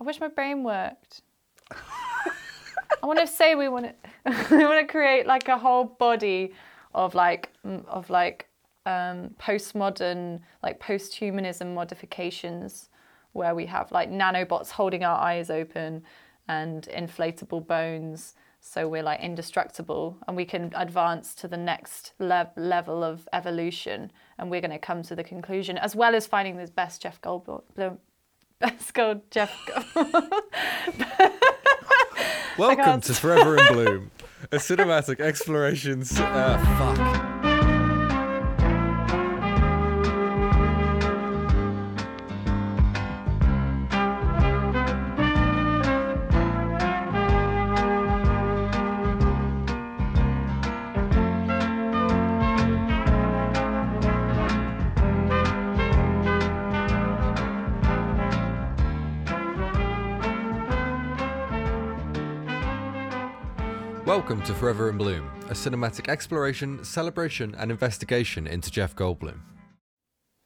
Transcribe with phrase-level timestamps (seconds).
[0.00, 1.22] I wish my brain worked.
[1.70, 6.52] I want to say we want to we want to create like a whole body
[6.94, 8.48] of like of like
[8.86, 12.88] um, postmodern like post-humanism modifications
[13.32, 16.02] where we have like nanobots holding our eyes open
[16.48, 22.50] and inflatable bones so we're like indestructible and we can advance to the next le-
[22.56, 26.56] level of evolution and we're going to come to the conclusion as well as finding
[26.56, 27.98] the best Jeff Goldblum
[28.60, 29.52] best gold Jeff
[32.58, 34.10] Welcome to Forever in Bloom,
[34.50, 36.18] a cinematic explorations.
[36.18, 36.58] Uh,
[36.96, 37.27] fuck.
[64.48, 69.40] To Forever in Bloom, a cinematic exploration, celebration, and investigation into Jeff Goldblum.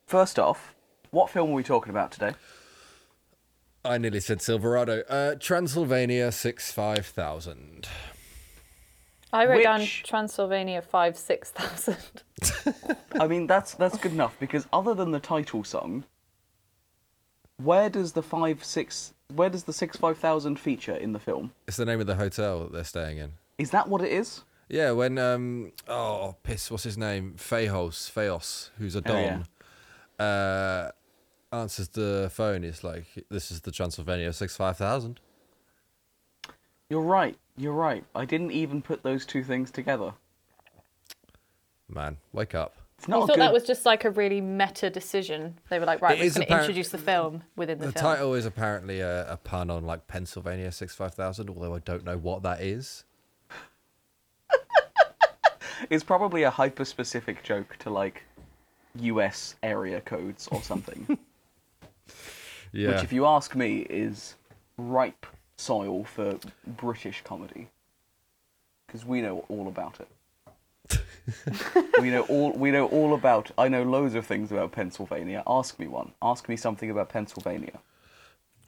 [0.09, 0.75] First off,
[1.13, 2.33] what film are we talking about today?
[3.85, 5.03] I nearly said Silverado.
[5.09, 7.87] Uh, Transylvania 65000.
[9.33, 11.97] I wrote down Transylvania 5 6000
[13.21, 16.03] I mean, that's that's good enough because other than the title song,
[17.57, 21.53] where does the five six where does the six five thousand feature in the film?
[21.69, 23.35] It's the name of the hotel that they're staying in.
[23.59, 24.43] Is that what it is?
[24.69, 27.35] Yeah, when um oh piss, what's his name?
[27.37, 29.43] Fejos, Fejos, who's a Oh, yeah.
[30.19, 30.91] don, uh
[31.53, 32.65] answers the phone.
[32.65, 35.21] It's like this is the Transylvania six five thousand.
[36.89, 37.37] You're right.
[37.57, 38.05] You're right.
[38.15, 40.13] I didn't even put those two things together.
[41.89, 42.75] Man, wake up.
[42.99, 43.41] It's I not thought good.
[43.41, 45.59] that was just like a really meta decision.
[45.69, 47.93] They were like, right, It we're going to apparent- introduce the film within the, The
[47.93, 48.03] film.
[48.05, 52.05] title is apparently a, a pun on like Pennsylvania six five thousand, although I don't
[52.05, 53.05] know what that is.
[55.91, 58.23] It's probably a hyper specific joke to like
[59.01, 59.57] U.S.
[59.63, 61.19] area codes or something.
[62.75, 64.35] Yeah, Which, if you ask me, is
[64.79, 65.27] ripe
[65.59, 67.69] soil for British comedy.
[68.87, 70.99] Because we know all about it.
[72.01, 72.53] we know all.
[72.53, 73.51] We know all about.
[73.59, 75.43] I know loads of things about Pennsylvania.
[75.47, 76.13] Ask me one.
[76.23, 77.79] Ask me something about Pennsylvania.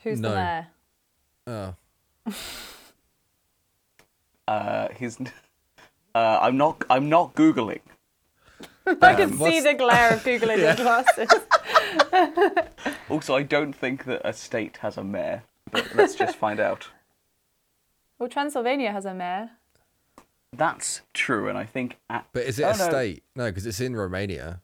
[0.02, 0.28] Who's No.
[0.28, 0.34] the
[1.46, 1.74] mayor?
[2.26, 2.34] oh,
[4.46, 5.18] Uh, his.
[6.14, 6.84] Uh, I'm not.
[6.90, 7.80] I'm not googling.
[8.86, 11.30] I can see the glare of googling your glasses.
[13.10, 15.42] Also, I don't think that a state has a mayor.
[15.70, 16.88] But let's just find out.
[18.18, 19.50] Well, Transylvania has a mayor.
[20.52, 21.98] That's true, and I think.
[22.08, 22.88] At, but is it Oh, a no.
[22.88, 23.22] state?
[23.36, 24.60] No, because it's in Romania.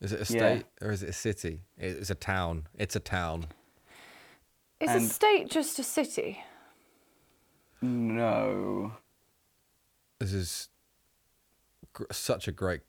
[0.00, 0.38] Is it a Yeah.
[0.38, 1.60] state or is it a city?
[1.76, 2.66] It's a town.
[2.78, 3.46] It's a town.
[4.80, 6.42] Is And- a state just a city?
[7.82, 8.92] No.
[10.18, 10.75] This is gr-
[12.10, 12.82] such a great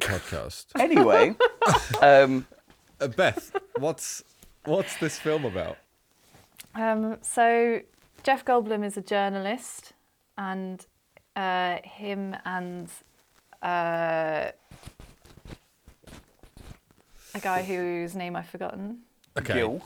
[0.00, 0.66] podcast.
[0.80, 1.34] Anyway,
[2.02, 2.46] um,
[3.00, 4.22] Uh, Beth, what's
[4.64, 5.76] what's this film about?
[6.74, 7.80] Um, so
[8.22, 9.92] Jeff Goldblum is a journalist,
[10.38, 10.84] and
[11.36, 12.88] uh, him and
[13.62, 14.50] uh,
[17.34, 19.00] a guy whose name I've forgotten.
[19.38, 19.82] Okay, Gil.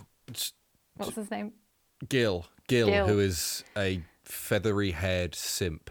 [0.97, 1.53] What's his name?
[2.09, 3.06] Gil, Gil, Gil.
[3.06, 5.91] who is a feathery-haired simp.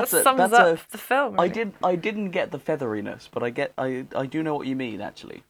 [0.00, 1.38] That's that a, sums that's up a, the film.
[1.40, 1.54] I really.
[1.54, 1.72] did.
[1.82, 3.72] I didn't get the featheriness, but I get.
[3.78, 4.06] I.
[4.14, 5.00] I do know what you mean.
[5.00, 5.42] Actually,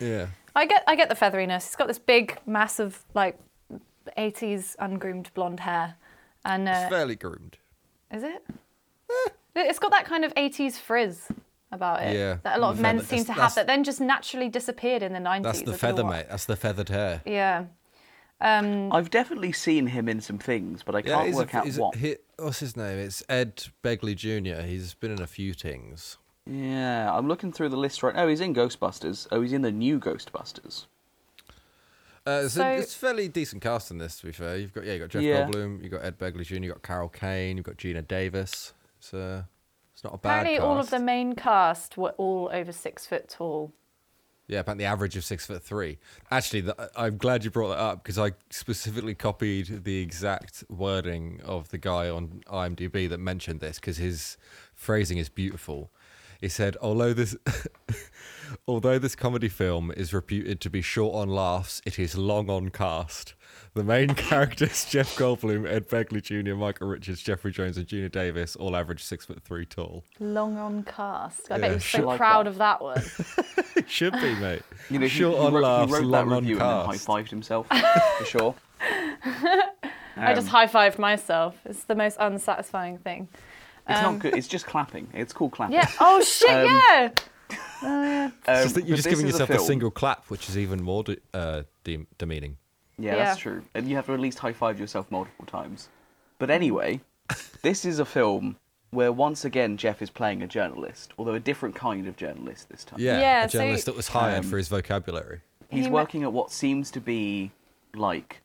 [0.00, 0.26] Yeah.
[0.56, 0.84] I get.
[0.86, 1.66] I get the featheriness.
[1.66, 3.38] He's got this big, massive, like,
[4.16, 5.94] '80s ungroomed blonde hair,
[6.44, 7.58] and It's uh, fairly groomed.
[8.12, 8.44] is it?
[9.56, 11.28] It's got that kind of '80s frizz
[11.72, 12.36] about it Yeah.
[12.44, 15.12] that a lot of men Feather- seem to have that then just naturally disappeared in
[15.12, 15.42] the '90s.
[15.42, 16.26] That's the don't feather, mate.
[16.28, 17.22] That's the feathered hair.
[17.24, 17.64] Yeah.
[18.40, 21.56] Um, I've definitely seen him in some things, but I Yeah, can't he's work a,
[21.58, 21.94] out what.
[21.94, 22.98] A, he, what's his name?
[22.98, 24.62] It's Ed Begley Jr.
[24.66, 26.18] He's been in a few things.
[26.46, 28.26] Yeah, I'm looking through the list right now.
[28.28, 29.26] He's in Ghostbusters.
[29.32, 30.86] Oh, he's in the new Ghostbusters.
[32.26, 34.18] Uh, so, So- it's fairly decent cast in this.
[34.18, 35.46] To be fair, you've got yeah, you got Jeff Yeah.
[35.46, 38.06] Goldblum, you have got Ed Begley Jr., you have got Carol Kane, you've got Geena
[38.06, 38.74] Davis.
[38.98, 39.44] It's uh,
[39.94, 40.40] it's not a bad.
[40.40, 43.72] apparently, all of the main cast were all over six foot tall.
[44.46, 45.98] Yeah, about the average of six foot three.
[46.30, 50.64] Actually, the, uh, I'm glad you brought that up because I specifically copied the exact
[50.68, 54.36] wording of the guy on IMDb that mentioned this because his
[54.74, 55.90] phrasing is beautiful.
[56.40, 57.36] He said, although this.
[58.68, 62.68] Although this comedy film is reputed to be short on laughs, it is long on
[62.68, 63.34] cast.
[63.74, 68.54] The main characters, Jeff Goldblum, Ed Begley Jr., Michael Richards, Jeffrey Jones, and Geena Davis,
[68.54, 70.04] all average six foot three tall.
[70.20, 71.50] Long on cast.
[71.50, 72.50] I Yeah, bet you're so like proud that.
[72.50, 73.02] of that one.
[73.76, 74.62] It should be, mate.
[74.88, 76.86] You know, short he on wrote, laughs, he wrote that long on review and then
[76.86, 77.66] high fived himself
[78.18, 78.54] for sure.
[80.16, 81.58] I just Um, high fived myself.
[81.64, 83.28] It's the most unsatisfying thing.
[83.88, 84.34] It's um, not good.
[84.36, 85.08] It's just clapping.
[85.12, 85.76] It's called clapping.
[85.76, 85.88] Yeah.
[86.00, 86.50] Oh shit.
[86.50, 87.10] Um, yeah.
[87.82, 89.66] Um, just you're just giving yourself a, film.
[89.66, 92.56] single clap, which is even more de- uh, de- demeaning.
[92.98, 93.24] Yeah, Yeah.
[93.24, 93.62] that's true.
[93.74, 95.88] And you have to at least high five yourself multiple times.
[96.38, 97.00] But anyway,
[97.62, 98.56] this is a film
[98.90, 102.84] where once again Jeff is playing a journalist, although a different kind of journalist this
[102.84, 103.00] time.
[103.00, 105.40] Yeah, Yeah, a so- journalist that was hired Um, for his vocabulary.
[105.68, 107.50] He's He ma- working at what seems to be
[107.94, 108.40] like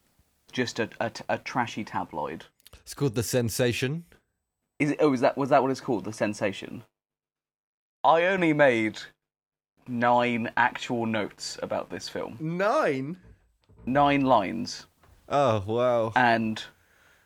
[0.51, 2.45] just a, a, a trashy tabloid.
[2.81, 4.03] It's called The Sensation.
[4.79, 6.05] Is it, oh, is that was that what it's called?
[6.05, 6.83] The sensation.
[8.03, 8.97] I only made
[9.87, 12.37] nine actual notes about this film.
[12.39, 13.17] Nine?
[13.85, 14.85] Nine lines,
[15.27, 16.11] Oh, wow.
[16.15, 16.63] and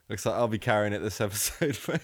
[0.10, 2.02] Looks like I'll be carrying it this episode, mate.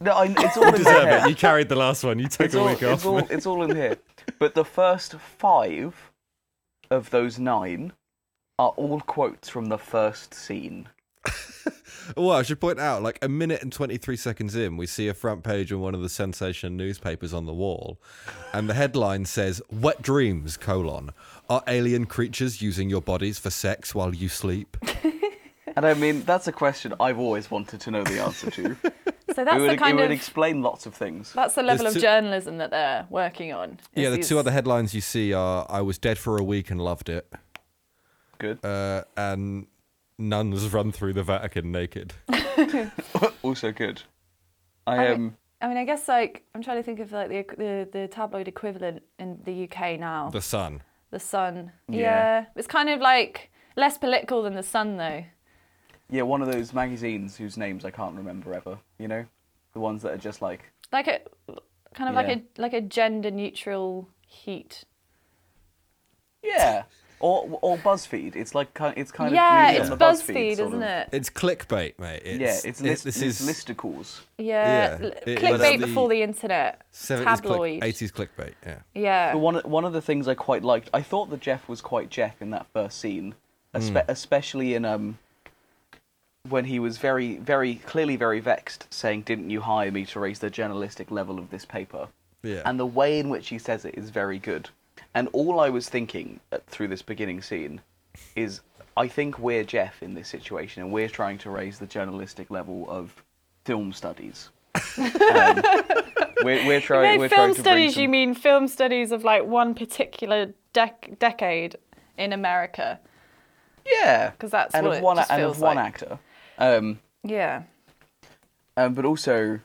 [0.00, 1.20] no, I, it's all You in deserve here.
[1.24, 1.28] it.
[1.28, 2.18] You carried the last one.
[2.18, 3.06] You took It's a all, week it's off.
[3.06, 3.96] all, it's all in here.
[4.38, 6.10] But the first five
[6.90, 7.92] of those nine
[8.58, 10.88] are all quotes from the first scene.
[12.16, 15.14] Well, I should point out, like a minute and 23 seconds in, we see a
[15.14, 17.98] front page on one of the sensation newspapers on the wall.
[18.52, 21.10] And the headline says, Wet Dreams, colon,
[21.48, 24.76] are alien creatures using your bodies for sex while you sleep?
[25.76, 28.76] And I mean, that's a question I've always wanted to know the answer to.
[29.36, 31.32] So it that's would, the it would of explain lots of things.
[31.32, 33.78] that's the level There's of two- journalism that they're working on.
[33.94, 36.72] yeah, the these- two other headlines you see are I was dead for a week
[36.72, 37.32] and loved it,
[38.38, 38.64] Good.
[38.64, 39.68] uh, and
[40.20, 42.12] nuns run through the Vatican naked.
[43.42, 44.02] also good.
[44.86, 45.14] I am.
[45.14, 48.08] um, I mean, I guess like I'm trying to think of like the the, the
[48.08, 50.30] tabloid equivalent in the UK now.
[50.30, 50.82] The Sun.
[51.10, 51.72] The Sun.
[51.88, 51.98] Yeah.
[52.00, 52.44] Yeah.
[52.56, 55.24] It's kind of like less political than the Sun though.
[56.10, 58.78] yeah, one of those magazines whose names I can't remember ever.
[58.98, 59.24] You know,
[59.72, 61.20] the ones that are just like Like a
[61.94, 62.28] kind of Yeah.
[62.28, 64.84] like a like a gender neutral heat.
[66.42, 66.84] yeah,
[67.20, 68.34] or or BuzzFeed.
[68.34, 71.08] It's like it's kind yeah, of it's on the BuzzFeed, sort isn't of- it?
[71.12, 72.22] It's clickbait, mate.
[72.24, 74.20] It's, yeah, it's, it- this it's is listicles.
[74.38, 76.82] Yeah, Yeah, it- clickbait the before the internet.
[76.92, 77.80] 70s tabloid.
[77.80, 78.54] click, 80s clickbait.
[78.66, 78.78] Yeah.
[78.94, 79.32] Yeah.
[79.34, 81.80] But one of- one of the things I quite liked, I thought that Jeff was
[81.80, 83.34] quite Jeff in that first scene,
[83.74, 85.18] espe- especially in um
[86.48, 90.38] when he was very very clearly very vexed, saying, "Didn't you hire me to raise
[90.38, 92.08] the journalistic level of this paper?"
[92.42, 92.62] Yeah.
[92.64, 94.70] And the way in which he says it is very good.
[95.14, 97.80] And all I was thinking uh, through this beginning scene
[98.36, 98.60] is,
[98.96, 102.86] I think we're Jeff in this situation, and we're trying to raise the journalistic level
[102.88, 103.14] of
[103.64, 104.50] film studies.
[104.98, 105.02] um,
[106.44, 107.18] we're, we're trying.
[107.18, 111.18] we're film trying to studies, some- you mean film studies of like one particular dec-
[111.18, 111.76] decade
[112.16, 113.00] in America?
[113.84, 116.18] Yeah, because that's and what of one and of feels one actor.
[116.58, 117.62] Um, Yeah.
[118.76, 119.58] um, but also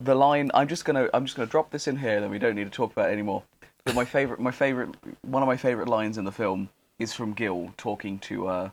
[0.00, 0.50] the line.
[0.52, 2.20] I'm just gonna I'm just gonna drop this in here.
[2.20, 3.44] Then we don't need to talk about it anymore.
[3.88, 4.90] But my favorite my favorite
[5.22, 6.68] one of my favorite lines in the film
[6.98, 8.70] is from Gil talking to uh,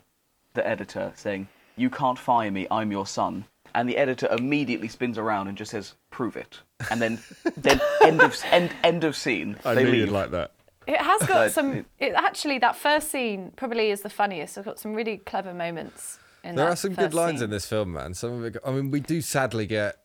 [0.56, 1.48] the editor, saying,
[1.78, 2.68] "You can't fire me.
[2.70, 6.60] I'm your son." And the editor immediately spins around and just says, "Prove it."
[6.92, 7.20] And then
[7.58, 9.56] then end of end end of scene.
[9.64, 10.12] I they leave.
[10.12, 10.52] like that.
[10.86, 11.74] It has got But some.
[11.78, 14.58] it- It, actually, that first scene probably is the funniest.
[14.58, 16.20] It's got some really clever moments.
[16.44, 17.46] In There that are some good lines scene.
[17.46, 18.14] in this film, man.
[18.14, 18.58] Some of it.
[18.66, 19.96] I mean, we do sadly get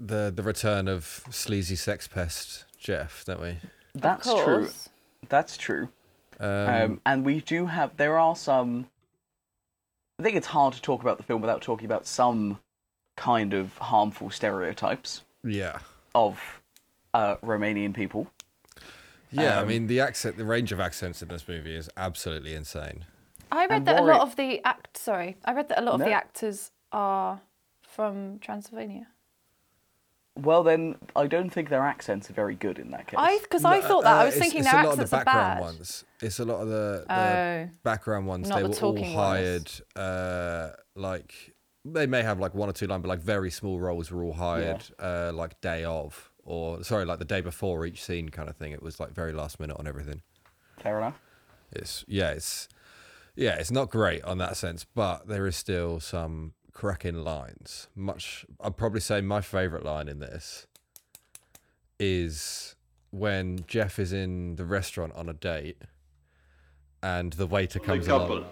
[0.00, 3.56] the the return of sleazy sex pest Jeff, don't we?
[4.00, 4.68] That's Of true.
[5.28, 5.88] That's true.
[6.38, 8.88] Um, Um, and we do have there are some
[10.18, 12.58] I think it's hard to talk about the film without talking about some
[13.16, 15.78] kind of harmful stereotypes yeah,
[16.14, 16.40] of
[17.14, 18.26] uh, Romanian people.
[19.30, 19.58] yeah.
[19.58, 23.04] I Um, mean, the accent, the range of accents in this movie is absolutely insane.
[23.52, 24.96] I read And that a Warwick- lot of the act.
[24.96, 27.40] Sorry, I read that a lot of the actors are
[27.82, 29.06] from Transylvania.
[30.36, 33.16] Well, then I don't think their accents are very good in that case.
[33.18, 35.00] I because I thought that uh, I was it's- thinking it's their a lot of
[35.00, 35.64] accents the are background bad.
[35.64, 36.04] ones.
[36.22, 37.68] It's a lot of the, the Oh.
[37.82, 38.48] background ones.
[38.48, 39.70] They the were all hired.
[39.94, 44.10] Uh, like they may have like one or two lines, but like very small roles
[44.10, 44.84] were all hired.
[44.98, 48.72] Uh, like day of, or sorry, like the day before each scene kind of thing.
[48.72, 50.20] It was like very last minute on everything.
[50.82, 51.18] Fair enough.
[51.72, 52.68] It's yeah, it's
[53.36, 57.88] yeah, it's not great on that sense, but there is still some cracking lines.
[57.96, 60.66] Much, I'd probably say my favorite line in this
[61.98, 62.76] is
[63.10, 65.78] when Jeff is in the restaurant on a date,
[67.02, 68.38] and the waiter The comes couple.
[68.38, 68.48] along.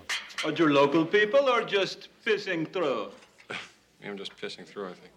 [0.46, 3.10] Are you local people or just pissing through?
[4.04, 5.12] I'm just pissing through, I think.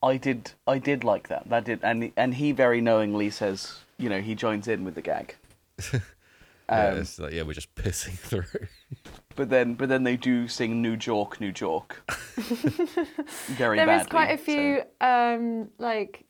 [0.00, 1.48] I did I did like that.
[1.48, 5.02] That did and and he very knowingly says, you know, he joins in with the
[5.02, 5.34] gag.
[6.72, 8.44] yeah, Um, it's like, yeah, we're just pissing through.
[9.36, 12.02] But then but then they do sing New York, New York.
[13.48, 16.24] very There is badly, quite a so- few um, like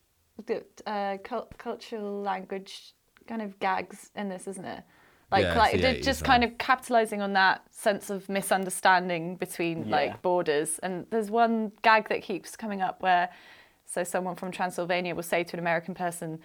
[0.46, 2.94] the, uh, cul- cultural language
[3.26, 4.82] kind of gags in this, isn't it?
[5.30, 6.26] Like, Yeah, it's like the they're 80s just now.
[6.26, 9.96] kind of capitalizing on that sense of misunderstanding between Yeah.
[9.96, 10.78] like borders.
[10.82, 13.30] And there's one gag that keeps coming up where,
[13.86, 16.38] so someone from Transylvania will say to an American person,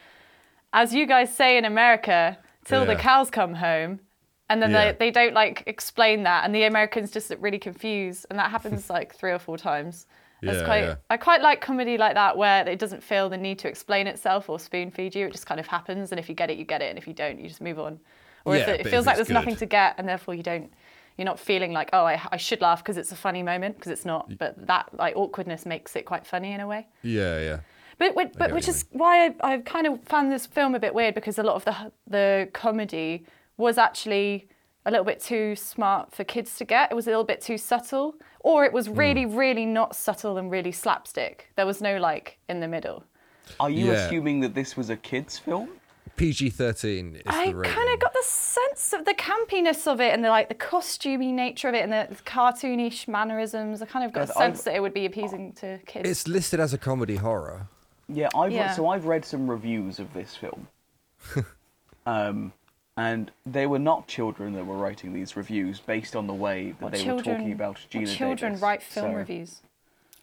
[0.73, 2.37] "As you guys say in America,
[2.69, 3.99] till the cows come home."
[4.49, 4.91] And then Yeah.
[4.93, 8.49] they, they don't like explain that, and the Americans just look really confused, and that
[8.51, 10.07] happens like three or four times.
[10.41, 10.95] Yeah, quite, yeah.
[11.09, 14.49] I quite like comedy like that where it doesn't feel the need to explain itself
[14.49, 15.25] or spoon feed you.
[15.27, 17.07] It just kind of happens, and if you get it, you get it, and if
[17.07, 17.99] you don't, you just move on.
[18.45, 20.43] Or if Yeah, it, it feels if like there's nothing to get, and therefore you
[20.43, 20.71] don't,
[21.17, 23.91] you're not feeling like, oh, I, I should laugh because it's a funny moment because
[23.91, 24.37] it's not.
[24.37, 26.87] But that like awkwardness makes it quite funny in a way.
[27.01, 27.59] yeah, yeah.
[27.99, 30.79] But but, but which you is why I, I kind of found this film a
[30.79, 33.25] bit weird because a lot of the the comedy
[33.57, 34.47] was actually
[34.85, 36.91] a little bit too smart for kids to get.
[36.91, 38.75] It was a little bit too subtle, or it Hmm.
[38.75, 41.49] was really really not subtle and really slapstick.
[41.55, 43.03] There was no like in the middle.
[43.59, 43.93] Are you Yeah.
[44.05, 45.69] assuming that this was a kids film?
[46.17, 47.73] PG thirteen is I the rating.
[47.75, 51.31] kind of got the sense of the campiness of it and the like the costumey
[51.33, 53.81] nature of it and the cartoonish mannerisms.
[53.81, 56.09] I kind of got a Yes, I've- sense that it would be appeasing to kids.
[56.09, 57.67] It's listed as a comedy horror.
[58.09, 58.71] Yeah, I've Yeah.
[58.73, 60.67] so I've read some reviews of this film,
[62.05, 62.53] um,
[62.95, 66.81] and they were not children that were writing these reviews based on the way that
[66.81, 68.61] What they were talking about what Geena children Davis.
[68.61, 69.61] write film So- reviews.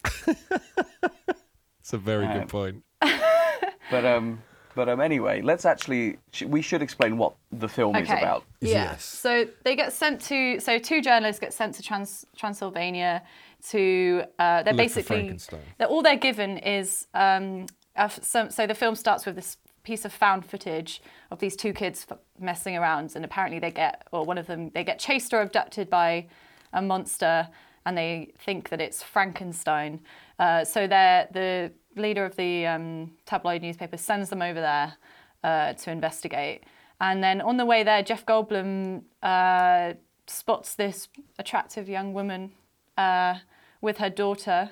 [1.80, 2.82] It's a very Um, good point.
[3.90, 4.42] But um,
[4.74, 8.44] but um, anyway, let's actually sh- we should explain what the film is about.
[8.60, 8.90] Yeah.
[8.90, 9.04] Yes.
[9.04, 10.60] So they get sent to.
[10.60, 13.22] So two journalists get sent to Trans, Transylvania
[13.70, 14.24] to.
[14.38, 15.16] Uh, they're Look for basically.
[15.16, 15.60] Frankenstein.
[15.78, 17.06] They're, all they're given is.
[17.14, 17.66] Um,
[17.96, 21.00] a f- some, so the film starts with this piece of found footage
[21.30, 24.70] of these two kids f- messing around, and apparently they get, or one of them,
[24.74, 26.26] they get chased or abducted by
[26.72, 27.48] a monster,
[27.86, 30.00] and they think that it's Frankenstein.
[30.38, 34.94] Uh, so they're the leader of the um, tabloid newspaper sends them over there
[35.42, 36.64] uh, to investigate.
[37.00, 39.94] And then on the way there, Jeff Goldblum uh,
[40.26, 41.08] spots this
[41.38, 42.52] attractive young woman
[42.96, 43.36] uh,
[43.80, 44.70] with her daughter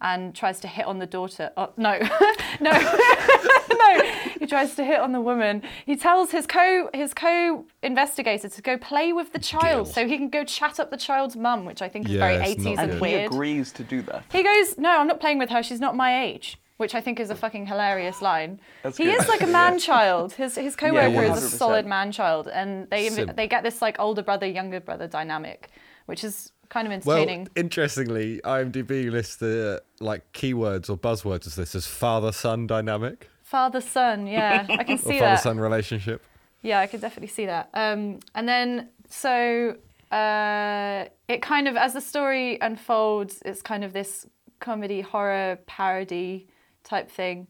[0.00, 1.50] and tries to hit on the daughter.
[1.56, 1.98] Oh, no,
[2.60, 2.70] no,
[3.78, 4.02] no.
[4.38, 5.62] He tries to hit on the woman.
[5.86, 9.94] He tells his co his co investigator to go play with the child Gil.
[9.94, 12.34] so he can go chat up the child's mum, which I think is Yeah, very
[12.36, 12.78] it's not 80s good.
[12.78, 13.26] and And he weird.
[13.32, 14.24] agrees to do that.
[14.32, 15.62] He goes, "No, I'm not playing with her.
[15.62, 18.58] She's not my age." Which I think is a fucking hilarious line.
[18.82, 19.20] That's he good.
[19.20, 20.32] is like a man child.
[20.32, 21.58] His his coworker is a 100%.
[21.58, 23.32] solid man child, and they Sim.
[23.36, 25.68] they get this like older brother younger brother dynamic,
[26.06, 27.48] which is kind of Well, entertaining.
[27.56, 33.80] interestingly, IMDb lists the like keywords or buzzwords as this as father son dynamic Father
[33.80, 36.22] son, yeah, I can or see father son relationship.
[36.62, 37.68] Yeah, I could definitely see that.
[37.74, 39.76] Um, and then so
[40.12, 44.24] uh, it kind of as the story unfolds, it's kind of this
[44.60, 46.46] comedy horror parody
[46.84, 47.48] type thing.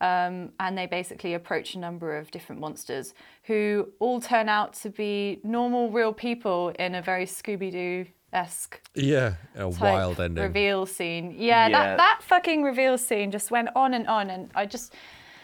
[0.00, 3.12] Um, and they basically approach a number of different monsters
[3.44, 8.80] who all turn out to be normal, real people in a very Scooby Doo esque
[8.94, 10.42] Yeah, a wild ending.
[10.42, 11.34] reveal scene.
[11.36, 11.68] Yeah, Yeah.
[11.68, 14.94] That, that fucking reveal scene just went on and on, and I just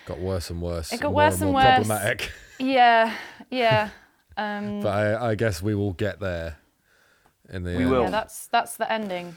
[0.08, 0.92] Got worse and worse.
[0.92, 1.74] It got more worse and and more worse.
[1.86, 2.32] problematic.
[2.58, 3.14] yeah,
[3.50, 3.90] yeah.
[4.36, 6.56] Um, But I, I guess we will get there.
[7.50, 7.90] In the We end.
[7.90, 8.02] will.
[8.04, 9.36] Yeah, that's that's the ending.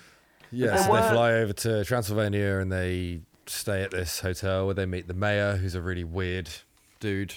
[0.51, 4.86] Yeah, so they fly over to Transylvania and they stay at this hotel where they
[4.86, 6.50] meet the mayor, who's a really weird
[7.00, 7.36] dude,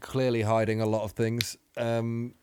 [0.00, 1.56] clearly hiding a lot of things.
[1.76, 2.34] Um,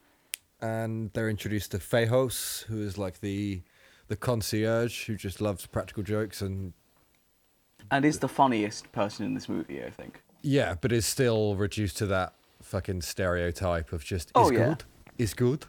[0.62, 3.62] and they're introduced to Fejos, who is like the
[4.08, 6.74] the concierge who just loves practical jokes and
[7.92, 10.22] And is the funniest person in this movie, I think.
[10.42, 14.66] yeah, but is still reduced to that fucking stereotype of just is Oh, yeah.
[14.68, 14.84] good,
[15.18, 15.66] is good.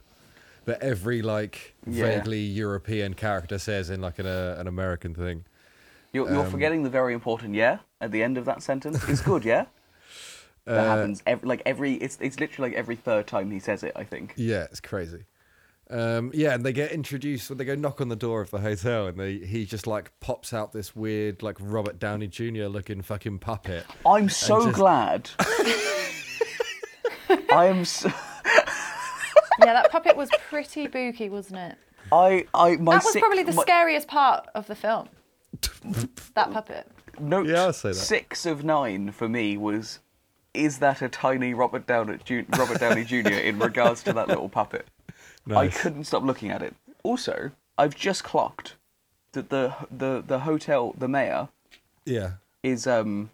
[0.64, 1.92] That every like Yeah.
[2.02, 5.44] vaguely European character says in like an uh, an American thing.
[6.12, 9.08] You're, you're Um, forgetting the very important yeah at the end of that sentence.
[9.08, 9.66] It's good, yeah.
[10.64, 11.94] That Uh, happens every, like every.
[11.94, 13.92] It's it's literally like every third time he says it.
[13.96, 14.34] I think.
[14.37, 15.25] Yeah, it's crazy.
[15.90, 18.59] Um, yeah, and they get introduced when they go knock on the door of the
[18.59, 22.64] hotel, and they he just like pops out this weird like Robert Downey Jr.
[22.66, 23.87] looking fucking puppet.
[24.07, 25.30] I'm so just- glad.
[27.50, 27.85] I am.
[27.85, 28.09] So,
[29.61, 31.76] Yeah, that puppet was pretty booky, wasn't it?
[32.12, 32.95] I I my.
[32.97, 35.09] that was sick- probably the my- scariest part of the film.
[36.35, 36.87] that puppet.
[37.18, 37.95] Note Yeah, I'll say that.
[37.97, 40.00] six of nine for me was.
[40.54, 43.28] Is that a tiny Robert Downey, Ju- Robert Downey Jr.
[43.28, 44.87] in regards to that little puppet?
[45.57, 46.75] I couldn't stop looking at it.
[47.02, 48.76] Also, I've just clocked
[49.33, 51.49] that the the the hotel, the mayor,
[52.05, 53.31] Yeah, is um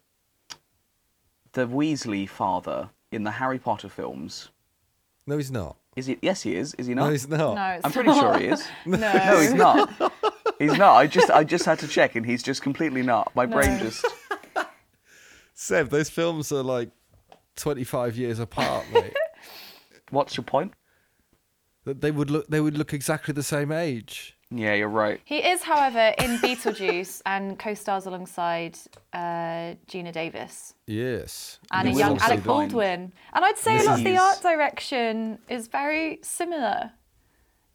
[1.53, 4.49] the Weasley father in the Harry Potter films.
[5.27, 5.77] No, he's not.
[5.95, 6.17] Is he?
[6.21, 6.73] Yes, he is.
[6.75, 7.05] Is he not?
[7.05, 7.55] No, he's not.
[7.55, 8.19] No, it's I'm pretty not.
[8.19, 8.67] sure he is.
[8.85, 8.97] no.
[8.97, 10.13] No, he's not.
[10.59, 10.95] He's not.
[10.95, 13.33] I just I just had to check, and he's just completely not.
[13.35, 14.05] My brain just.
[15.53, 16.89] Seb, those films are like
[17.55, 19.13] 25 years apart, mate.
[20.09, 20.73] What's your point?
[21.85, 24.35] That they would look they would look exactly the same age.
[24.51, 25.19] Yeah, you're right.
[25.25, 28.77] He is, however, in Beetlejuice and co-stars alongside
[29.11, 31.59] uh, Geena Davis Yes.
[31.71, 32.71] and a young Alec also blind.
[32.71, 33.13] Baldwin.
[33.33, 36.91] And I'd say Yes, a lot of the art direction is very similar.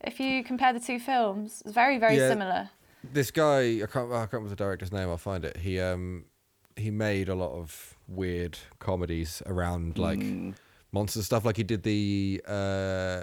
[0.00, 2.28] If you compare the two films, it's very, very Yeah.
[2.28, 2.70] similar.
[3.02, 5.08] This guy, I can't, I can't remember the director's name.
[5.08, 5.56] I'll find it.
[5.58, 6.24] He um
[6.76, 10.54] he made a lot of weird comedies around like Mm.
[10.92, 11.44] monster stuff.
[11.44, 13.22] Like he did the uh,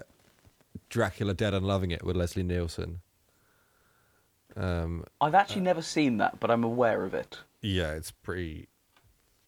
[0.90, 3.02] Dracula Dead and Loving It with Leslie Nielsen.
[4.56, 7.40] Um, I've actually never seen that, but I'm aware of it.
[7.62, 8.68] yeah, it's pretty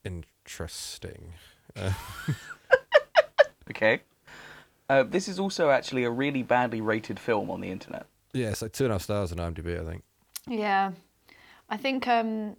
[0.03, 1.33] interesting.
[3.69, 4.01] Okay.
[4.89, 8.07] Uh, this is also actually a really badly rated film on the internet.
[8.33, 10.03] Yeah, it's like two and a half stars on IMDb, I think.
[10.47, 10.91] Yeah,
[11.69, 12.55] I think um,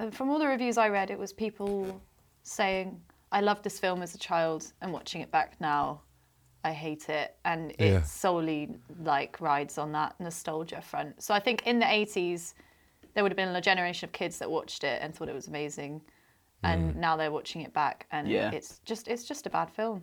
[0.00, 2.00] uh, from all the reviews I read, it was people
[2.44, 2.98] saying,
[3.30, 6.00] "I loved this film as a child, and watching it back now,
[6.64, 8.02] I hate it," and it Yeah.
[8.02, 8.70] solely
[9.02, 11.22] like rides on that nostalgia front.
[11.22, 12.54] So I think in the '80s,
[13.14, 15.48] there would have been a generation of kids that watched it and thought it was
[15.48, 16.00] amazing,
[16.62, 16.96] and mm.
[16.96, 18.50] now they're watching it back, and Yeah.
[18.52, 20.02] it's just it's just a bad film.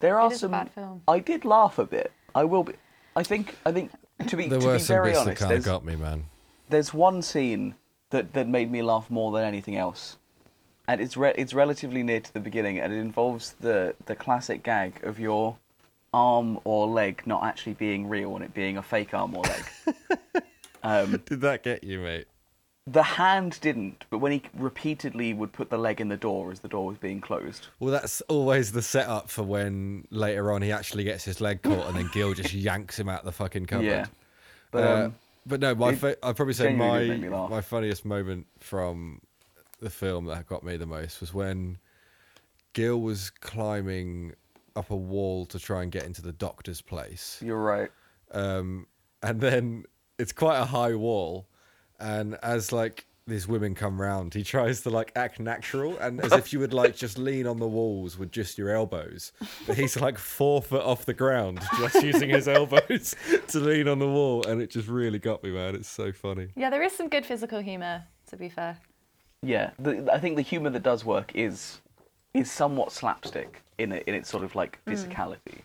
[0.00, 0.50] There are is a some.
[0.50, 1.02] bad film.
[1.08, 2.12] I did laugh a bit.
[2.34, 2.74] I will be.
[3.14, 3.56] I think.
[3.64, 3.90] I think
[4.26, 5.84] to be There to were be some very bits that honest, kind of there's, got
[5.84, 6.26] me, man.
[6.68, 7.74] there's one scene
[8.10, 10.16] that, that made me laugh more than anything else,
[10.88, 14.62] and it's re- it's relatively near to the beginning, and it involves the the classic
[14.62, 15.56] gag of your
[16.16, 19.64] arm or leg not actually being real and it being a fake arm or leg.
[20.82, 22.26] um, Did that get you, mate?
[22.88, 26.60] the hand didn't, but when he repeatedly would put the leg in the door as
[26.60, 27.66] the door was being closed.
[27.80, 31.88] Well, that's always the setup for when later on he actually gets his leg caught
[31.88, 33.84] and then Gil just yanks him out of the fucking cupboard.
[33.86, 34.06] Yeah,
[34.70, 37.50] but Uh, um, but no, my fa- I'd probably say my did make me laugh.
[37.50, 39.20] my funniest moment from
[39.80, 41.78] the film that got me the most was when
[42.72, 44.34] Gil was climbing
[44.76, 47.90] up a wall to try and get into the doctor's place, you're right.
[48.32, 48.86] um,
[49.22, 49.84] and then
[50.18, 51.46] it's quite a high wall,
[51.98, 56.32] and as like these women come round, he tries to like act natural and as
[56.32, 59.32] if you would like just lean on the walls with just your elbows,
[59.66, 63.16] but he's like four foot off the ground just using his elbows
[63.48, 65.74] to lean on the wall, and it just really got me, man.
[65.74, 66.48] It's so funny.
[66.54, 68.04] Yeah, there is some good physical humor.
[68.30, 68.78] To be fair,
[69.42, 71.80] Yeah, the, I think the humour that does work is
[72.34, 75.60] is somewhat slapstick in it, in its sort of like physicality.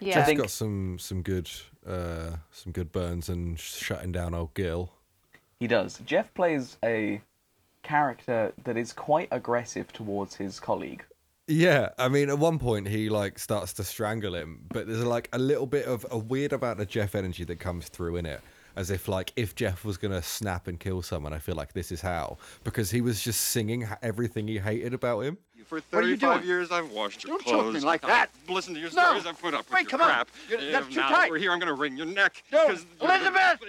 [0.00, 0.20] yeah.
[0.20, 1.50] I think- got some some good
[1.86, 4.92] uh, some good burns and shutting down old Gil.
[5.58, 6.00] He does.
[6.06, 7.20] Jeff plays a
[7.82, 11.04] character that is quite aggressive towards his colleague.
[11.46, 15.28] Yeah, I mean, at one point he like starts to strangle him, but there's like
[15.32, 18.40] a little bit of a weird amount of Jeff energy that comes through in it,
[18.76, 21.90] as if like if Jeff was gonna snap and kill someone, I feel like this
[21.90, 25.38] is how because he was just singing everything he hated about him.
[25.70, 26.48] For What are you 35 doing?
[26.48, 27.74] years, I've washed your Don't choke clothes.
[27.74, 28.30] me like I've that.
[28.52, 29.02] Listened to your No.
[29.04, 29.24] stories.
[29.24, 30.08] I've put up with Wait, your come on.
[30.08, 30.28] crap.
[30.48, 31.30] You're- that's too now tight.
[31.30, 31.52] We're here.
[31.52, 32.42] I'm going to wring your neck.
[32.50, 32.66] No.
[32.66, 33.60] 'cause Elizabeth!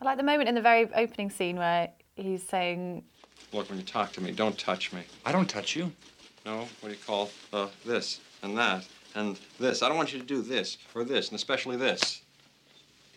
[0.00, 3.04] I like the moment in the very opening scene where he's saying,
[3.52, 5.02] Look, when you talk to me, don't touch me.
[5.24, 5.92] I don't touch you.
[6.44, 9.82] No, what do you call uh, this and that and this?
[9.84, 12.22] I don't want you to do this or this, and especially this.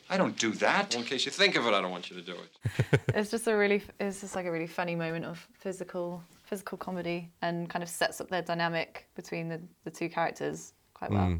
[0.07, 0.93] I don't do that.
[0.93, 3.01] Well, in case you think of it, I don't want you to do it.
[3.15, 7.29] it's just a really, it's just like a really funny moment of physical, physical comedy,
[7.43, 11.39] and kind of sets up their dynamic between the, the two characters quite well.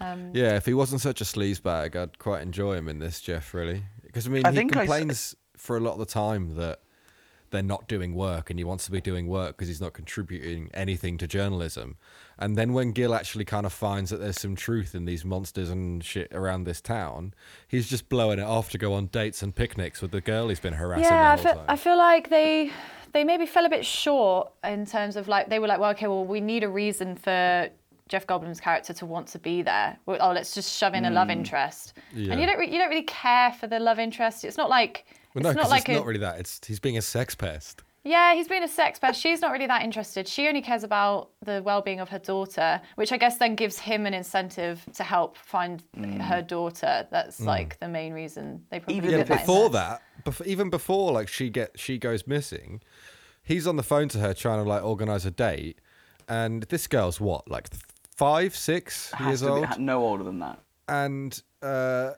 [0.00, 3.52] Um, Yeah, if he wasn't such a sleazebag, I'd quite enjoy him in this, Jeff.
[3.52, 6.06] Really, because I mean, I he think I s- complains for a lot of the
[6.06, 6.80] time that
[7.54, 10.68] they're not doing work, and he wants to be doing work because he's not contributing
[10.74, 11.96] anything to journalism.
[12.38, 15.70] And then when Gil actually kind of finds that there's some truth in these monsters
[15.70, 17.32] and shit around this town,
[17.68, 20.60] he's just blowing it off to go on dates and picnics with the girl he's
[20.60, 21.64] been harassing yeah, I feel.
[21.68, 22.72] I feel like they
[23.12, 26.08] they maybe fell a bit short in terms of like they were like, well, okay,
[26.08, 27.70] well, we need a reason for
[28.08, 29.96] Jeff Goldblum's character to want to be there.
[30.06, 31.32] Oh, let's just shove in a love mm.
[31.38, 32.32] interest, Yeah.
[32.32, 34.44] and you don't re- you don't really care for the love interest.
[34.44, 36.38] It's not like well, no, it's not 'cause like it's a, not really that.
[36.40, 37.82] It's he's being a sex pest.
[38.06, 39.18] Yeah, he's being a sex pest.
[39.18, 40.28] She's not really that interested.
[40.28, 44.04] She only cares about the well-being of her daughter, which I guess then gives him
[44.04, 45.82] an incentive to help find
[46.20, 47.06] her daughter.
[47.10, 49.34] That's like the main reason they probably Even did if that.
[49.34, 49.98] Yeah, before there.
[50.24, 52.82] that, bef- even before like she get she goes missing,
[53.42, 55.80] he's on the phone to her trying to like organize a date,
[56.28, 57.68] and this girl's what like
[58.14, 60.58] five, six Has years to be old, no older than that.
[60.88, 62.10] and uh,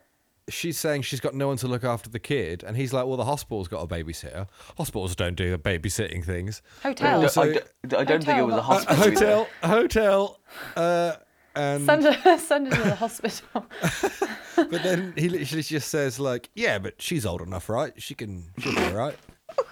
[0.48, 3.16] she's saying she's got no one to look after the kid, and he's like, "Well,
[3.16, 4.46] the hospital's got a babysitter.
[4.76, 7.24] Hospitals don't do the babysitting things." Hotel.
[7.24, 9.10] I, so- d- I don't think it was a Hotel, A hospital.
[9.10, 10.40] hotel, a hotel,
[10.76, 11.12] uh,
[11.54, 13.66] and Send her, send her to the hospital.
[14.56, 17.92] but then he literally just says like, "Yeah, but she's old enough, right?
[18.00, 19.16] She can, she'll be all right."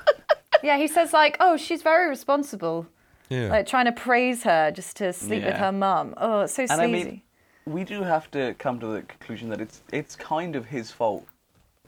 [0.62, 2.86] yeah, he says like, oh, she's very responsible.
[3.30, 6.14] Yeah, Like trying to praise her just to sleep with her mum.
[6.18, 7.23] Oh, it's so sleazy.
[7.66, 10.56] And I mean, we do have to come to the conclusion that it's it's kind
[10.56, 11.26] of his fault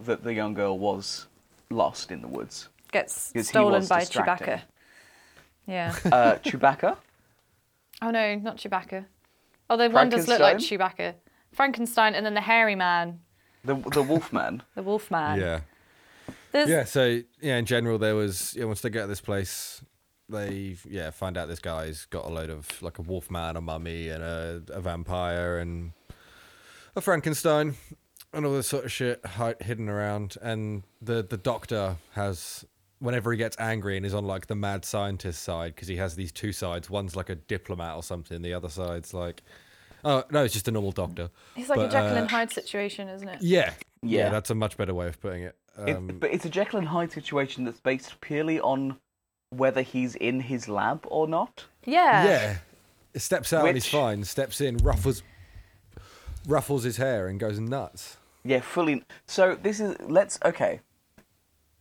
[0.04, 1.26] that the young girl was
[1.70, 2.68] lost in the woods.
[2.92, 4.46] Gets 'cause he stolen by distracting.
[4.46, 4.62] Chewbacca.
[5.66, 5.94] Yeah.
[6.12, 6.96] Uh, Chewbacca.
[8.02, 9.04] Oh no, not Chewbacca.
[9.68, 10.78] Oh, the one does look like Frankenstein?
[10.78, 11.14] Chewbacca.
[11.52, 13.20] Frankenstein, and then the hairy man,
[13.64, 14.62] The the Wolfman.
[14.74, 15.40] the wolf man.
[15.40, 15.60] yeah,
[16.52, 16.84] There's, yeah.
[16.84, 18.64] So yeah, in general, there was yeah.
[18.66, 19.82] Once they get to this place,
[20.28, 23.60] they yeah find out this guy's got a load of like a wolf man, a
[23.60, 25.92] mummy, and a, a vampire, and
[26.94, 27.74] a Frankenstein,
[28.32, 30.36] and all this sort of shit hi- hidden around.
[30.42, 32.64] And the the doctor has
[32.98, 36.16] whenever he gets angry and is on like the mad scientist side because he has
[36.16, 36.88] these two sides.
[36.88, 38.42] One's like a diplomat or something.
[38.42, 39.42] The other side's like.
[40.04, 41.30] Oh no, it's just a normal doctor.
[41.56, 43.42] It's like But, a Jekyll uh, and Hyde situation, isn't it?
[43.42, 44.28] Yeah, yeah, Yeah.
[44.28, 45.56] that's a much better way of putting it.
[45.84, 48.98] It- Um, but it's a Jekyll and Hyde situation that's based purely on
[49.56, 51.64] whether he's in his lab or not.
[51.84, 52.24] Yeah.
[52.24, 52.56] yeah,
[53.16, 54.24] steps out and he's fine.
[54.24, 55.22] Steps in, ruffles,
[56.46, 58.16] ruffles his hair and goes nuts.
[58.44, 59.04] Yeah, fully.
[59.26, 60.80] So this is let's okay.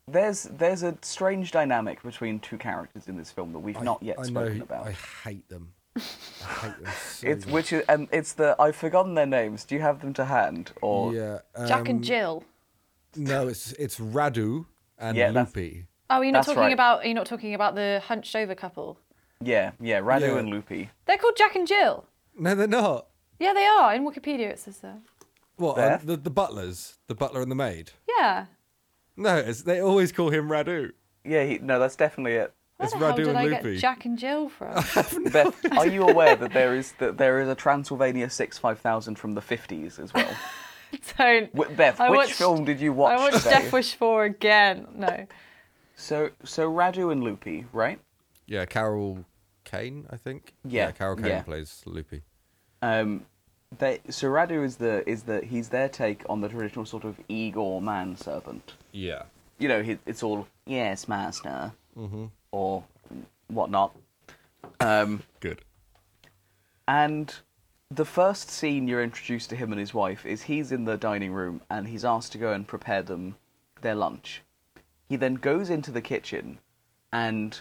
[0.07, 4.17] There's there's a strange dynamic between two characters in this film that we've not yet
[4.19, 4.87] I spoken know, about.
[4.87, 4.91] I
[5.23, 5.73] hate them.
[5.95, 7.53] I hate them so It's much.
[7.53, 9.63] which is and it's the I've forgotten their names.
[9.63, 11.39] Do you have them to hand or yeah.
[11.67, 12.43] Jack and um, Jill.
[13.15, 14.65] No, it's it's Radu
[14.99, 15.85] and Yeah, that's- Lupi.
[16.09, 16.73] Oh, you're not that's talking right.
[16.73, 17.05] about.
[17.05, 18.99] You're not talking about the hunched over couple.
[19.41, 20.37] yeah yeah Radu Yeah.
[20.37, 20.89] and Lupi.
[21.05, 22.05] They're called Jack and Jill.
[22.37, 23.07] No, they're not.
[23.39, 23.93] Yeah, they are.
[23.93, 24.99] In Wikipedia, it says that.
[25.57, 25.75] What?
[25.77, 26.03] Beth?
[26.03, 27.91] uh, the the butlers, the butler and the maid.
[28.17, 28.45] Yeah.
[29.17, 30.91] No, it's, they always call him Radu.
[31.23, 32.53] Yeah, he, no, that's definitely it.
[32.77, 33.63] Where It's the hell Radu did and I Lupi.
[33.73, 34.73] get Jack and Jill from?
[35.31, 39.15] Beth, are you aware that there is that there is a Transylvania Six Five Thousand
[39.17, 40.29] from the fifties as well?
[41.17, 41.49] Don't.
[41.57, 43.49] Wh- Beth, I which watched- film did you watch I watched today?
[43.49, 44.87] Death Wish 4 again.
[44.95, 45.25] No.
[45.95, 47.99] So so Radu and Lupi, right?
[48.47, 49.25] Yeah, Carol
[49.63, 50.53] Kane, I think.
[50.63, 51.41] Yeah, Carol Kane yeah.
[51.41, 52.21] plays Lupi.
[52.81, 53.25] Um,
[53.77, 57.19] they so Radu is the is the he's their take on the traditional sort of
[57.27, 58.73] Igor man serpent.
[58.91, 59.23] Yeah.
[59.57, 62.25] You know, he, it's all yes, master, mm-hmm.
[62.51, 62.83] or
[63.47, 63.95] whatnot.
[64.81, 65.61] Um, Good.
[66.87, 67.33] and
[67.89, 71.31] the first scene you're introduced to him and his wife is he's in the dining
[71.31, 73.35] room and he's asked to go and prepare them
[73.81, 74.41] their lunch.
[75.07, 76.59] He then goes into the kitchen,
[77.13, 77.59] and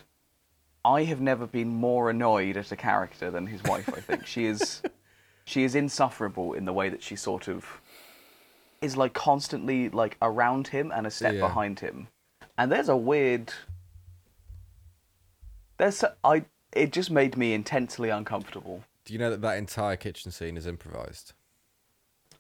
[0.85, 3.88] I have never been more annoyed at a character than his wife.
[3.88, 4.83] I think she is,
[5.44, 7.80] she is insufferable in the way that she sort of
[8.80, 11.40] is like constantly like around him and a step Yeah.
[11.40, 12.09] behind him,
[12.59, 13.52] and there's a weird.
[15.78, 16.44] There's so- I.
[16.72, 18.83] It just made me intensely uncomfortable.
[19.04, 21.35] Do you know that that entire kitchen scene is improvised?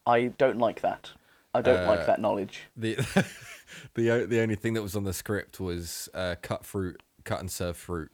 [0.06, 1.12] I don't like that.
[1.54, 2.64] I don't Uh, like that knowledge.
[2.76, 2.96] The
[3.94, 7.50] the the only thing that was on the script was uh, cut fruit, cut and
[7.50, 8.10] serve fruit.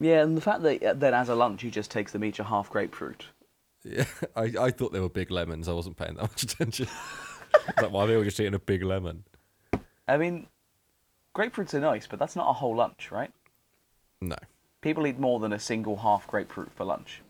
[0.00, 2.44] Yeah, and the fact that that as a lunch he just takes them each a
[2.44, 3.26] half grapefruit.
[3.84, 4.04] Yeah,
[4.36, 5.68] I, I thought they were big lemons.
[5.68, 6.88] I wasn't paying that much attention.
[7.76, 9.24] like, why they were just eating a big lemon?
[10.06, 10.46] I mean,
[11.34, 13.30] grapefruits are nice, but that's not a whole lunch, right?
[14.20, 14.36] No.
[14.80, 17.22] People eat more than a single half grapefruit for lunch.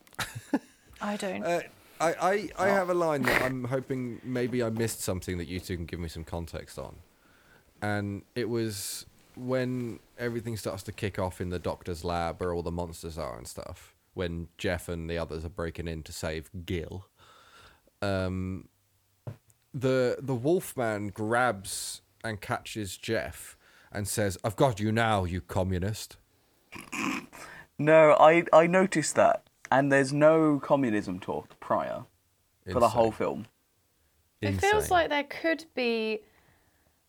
[1.00, 1.44] I don't.
[1.44, 1.60] Uh,
[2.00, 2.14] I,
[2.58, 5.76] I, I have a line that I'm hoping maybe I missed something that you two
[5.76, 6.96] can give me some context on.
[7.82, 9.06] And it was
[9.36, 13.36] when everything starts to kick off in the doctor's lab where all the monsters are
[13.36, 13.94] and stuff.
[14.14, 17.06] When Jeff and the others are breaking in to save Gil.
[18.02, 18.68] Um,
[19.72, 23.56] the the Wolfman grabs and catches Jeff
[23.92, 26.16] and says, "I've got you now, you communist."
[27.78, 32.04] No, I I noticed that, and there's no communism talk prior
[32.70, 33.18] for the whole Insane.
[33.18, 33.46] film.
[34.40, 36.20] It feels like there could be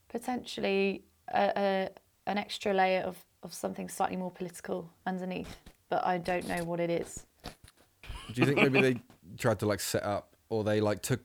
[0.08, 1.90] potentially a, a,
[2.26, 5.58] an extra layer of, of something slightly more political underneath,
[5.90, 7.26] but I don't know what it is.
[8.34, 9.02] Do you think maybe they
[9.38, 11.22] tried to like set up, or they like took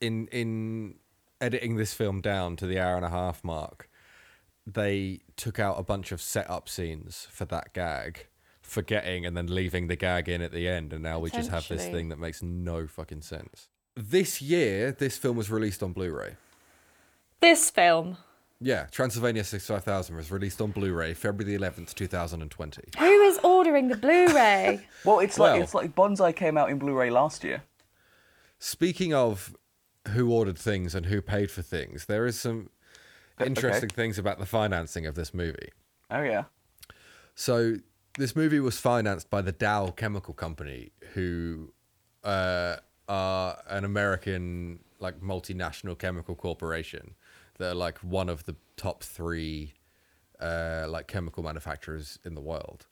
[0.00, 0.94] in in
[1.40, 3.88] editing this film down to the hour and a half mark?
[4.66, 8.26] They took out a bunch of setup scenes for that gag,
[8.68, 11.66] forgetting and then leaving the gag in at the end, and now we just have
[11.68, 13.68] this thing that makes no fucking sense.
[13.96, 16.36] This year, this film was released on Blu-ray.
[17.40, 18.16] This film.
[18.60, 22.82] Yeah, Transylvania 65000 was released on Blu-ray February the 11th, 2020.
[22.98, 24.86] Who is ordering the Blu-ray?
[25.04, 27.62] Well, it's Well- like it's like Banzai came out in Blu-ray last year.
[28.58, 29.56] Speaking of
[30.08, 32.70] who ordered things and who paid for things, there is some
[33.40, 33.46] okay.
[33.46, 35.70] interesting things about the financing of this movie.
[36.10, 36.44] Oh yeah.
[37.36, 37.76] So
[38.18, 41.72] this movie was financed by the Dow Chemical Company, who
[42.24, 42.76] uh,
[43.08, 47.14] are an American like multinational chemical corporation.
[47.58, 49.74] They're like one of the top three
[50.40, 52.86] uh, like chemical manufacturers in the world,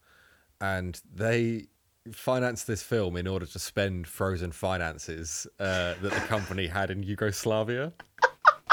[0.61, 1.67] and they
[2.13, 7.03] financed this film in order to spend frozen finances uh, that the company had in
[7.03, 7.93] Yugoslavia.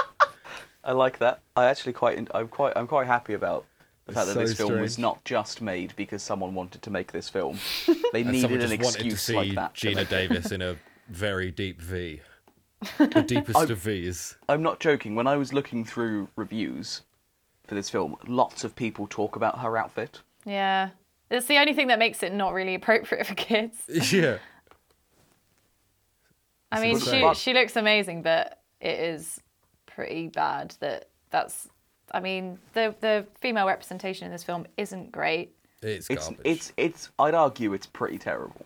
[0.83, 1.41] I like that.
[1.55, 2.29] I actually quite.
[2.31, 2.73] I'm quite.
[2.75, 3.65] I'm quite happy about
[4.05, 6.89] the fact It's that this so film was not just made because someone wanted to
[6.89, 7.59] make this film.
[8.13, 9.73] They needed an just wanted to excuse see like that.
[9.73, 10.09] Geena make.
[10.09, 10.75] Davis in a
[11.09, 12.21] very deep V,
[12.99, 14.37] the deepest of V's.
[14.47, 15.15] I'm not joking.
[15.15, 17.01] When I was looking through reviews
[17.65, 20.21] for this film, lots of people talk about her outfit.
[20.45, 20.89] Yeah.
[21.31, 23.77] It's the only thing that makes it not really appropriate for kids.
[24.11, 24.37] Yeah.
[26.71, 29.39] I mean, she she looks amazing, but it is
[29.85, 31.69] pretty bad that that's.
[32.11, 36.41] I mean, the the female representation in this film isn't great, It's It's garbage.
[36.45, 37.11] it's it's.
[37.19, 38.65] I'd argue it's pretty terrible.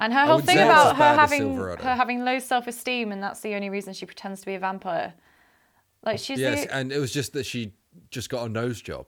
[0.00, 1.82] and her whole would thing say it's about as her bad as having Silverado.
[1.82, 4.58] her having low self esteem, and that's the only reason she pretends to be a
[4.58, 5.14] vampire.
[6.04, 7.72] Like she's yes, the, and it was just that she
[8.10, 9.06] just got a nose job.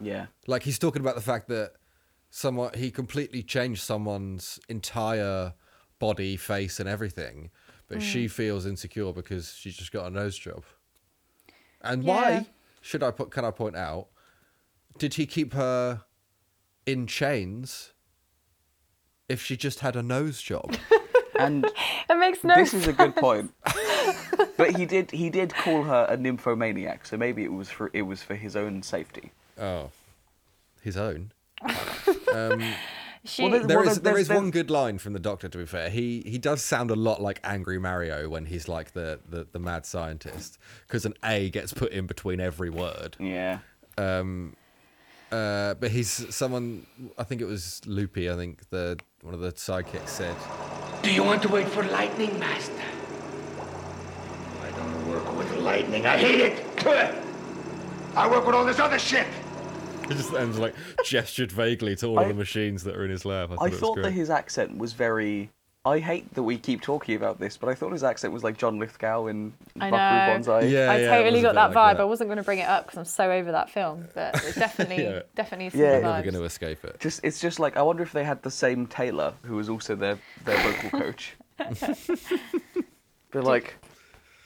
[0.00, 0.26] Yeah.
[0.46, 1.72] Like he's talking about the fact that
[2.30, 5.52] someone he completely changed someone's entire
[5.98, 7.50] body, face, and everything,
[7.88, 8.30] but she Mm.
[8.30, 10.64] feels insecure because she's just got a nose job.
[11.82, 12.14] And Yeah.
[12.14, 12.46] why
[12.80, 13.30] should I put?
[13.30, 14.08] Can I point out?
[14.98, 16.02] Did he keep her
[16.86, 17.92] in chains
[19.28, 20.76] if she just had a nose job?
[21.38, 22.54] And it makes no.
[22.54, 23.50] this is a good point.
[24.58, 28.02] but he did he did call her a nymphomaniac, so maybe it was for it
[28.02, 29.32] was for his own safety.
[29.58, 29.90] oh,
[30.82, 31.32] his own.
[32.34, 32.62] Um,
[33.24, 35.48] she, Well, there's- There Well, is there there's- one good line from the Doctor.
[35.48, 38.92] To be fair, he he does sound a lot like Angry Mario when he's like
[38.92, 43.16] the the, the mad scientist because an A gets put in between every word.
[43.20, 43.58] Yeah.
[45.32, 46.86] Uh, but he's someone.
[47.16, 48.32] I think it was Lupi.
[48.32, 50.34] I think the one of the sidekicks said.
[51.02, 52.72] Do you want to wait for lightning, Master?
[54.62, 56.04] I don't work with lightning.
[56.06, 56.86] I hate it.
[58.16, 59.26] I work with all this other shit.
[60.10, 63.24] He just ends like gestured vaguely to all of the machines that are in his
[63.24, 63.52] lab.
[63.52, 65.50] I thought, I thought that his accent was very.
[65.82, 68.58] I hate that we keep talking about this, but I thought his accent was like
[68.58, 70.26] John Lithgow in I Buckaroo know.
[70.26, 70.60] Banzai.
[70.64, 72.00] Yeah, I yeah, totally got bit that like vibe.
[72.00, 74.56] I wasn't going to bring it up because I'm so over that film, but it
[74.56, 75.20] definitely, Yeah.
[75.34, 75.92] definitely some Yeah.
[75.94, 77.00] good Never going to escape it.
[77.00, 79.94] Just it's just like I wonder if they had the same Taylor, who was also
[79.96, 81.32] their their vocal coach.
[83.30, 83.76] but like,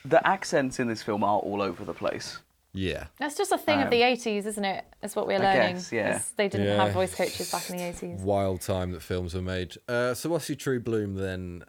[0.05, 2.39] the accents in this film are all over the place.
[2.77, 3.07] Yeah.
[3.19, 4.85] That's just a thing of Um, the 80s, isn't it?
[5.01, 5.75] That's what we're I learning.
[5.77, 6.21] guess, yeah.
[6.37, 6.85] They didn't Yeah.
[6.85, 8.21] have voice coaches back in the 80s.
[8.21, 9.77] Wild time that films were made.
[9.89, 11.63] Uh, so what's your true bloom then,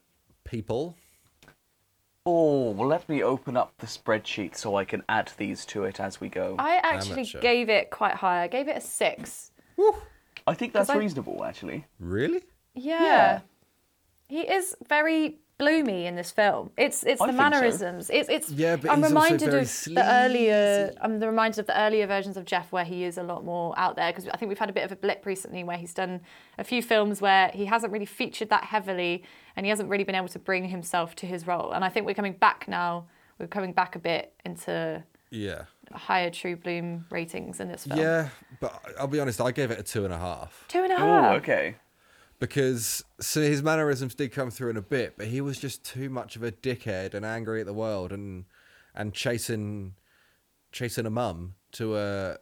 [0.43, 0.95] people?
[2.25, 5.99] Oh, well, let me open up the spreadsheet so I can add these to it
[5.99, 6.55] as we go.
[6.57, 7.39] I actually Amateur.
[7.39, 8.41] gave it quite high.
[8.41, 9.51] I gave it a six.
[10.47, 11.85] I think that's 'Cause I- reasonable, actually.
[11.99, 12.41] Really?
[12.73, 13.03] Yeah.
[13.03, 13.39] Yeah.
[14.27, 16.71] He is very bloomy in this film.
[16.77, 17.49] It's it's I the think so.
[17.49, 18.09] mannerisms.
[18.09, 20.93] It's it's Yeah, but I'm he's also reminded very of the earlier.
[21.01, 23.73] I'm the reminded of the earlier versions of Jeff where he is a lot more
[23.77, 25.93] out there because I think we've had a bit of a blip recently where he's
[25.93, 26.21] done
[26.57, 29.23] a few films where he hasn't really featured that heavily
[29.55, 31.71] and he hasn't really been able to bring himself to his role.
[31.71, 33.07] And I think we're coming back now.
[33.39, 35.63] We're coming back a bit into Yeah.
[35.93, 37.99] higher True Bloom ratings in this film.
[37.99, 39.39] Yeah, but I'll be honest.
[39.41, 41.75] I gave it a two and a half Two and a Oh, okay.
[42.39, 46.09] Because so his mannerisms did come through in a bit, but he was just too
[46.09, 48.45] much of a dickhead and angry at the world and
[48.93, 49.93] and chasing
[50.71, 52.35] chasing a mum to uh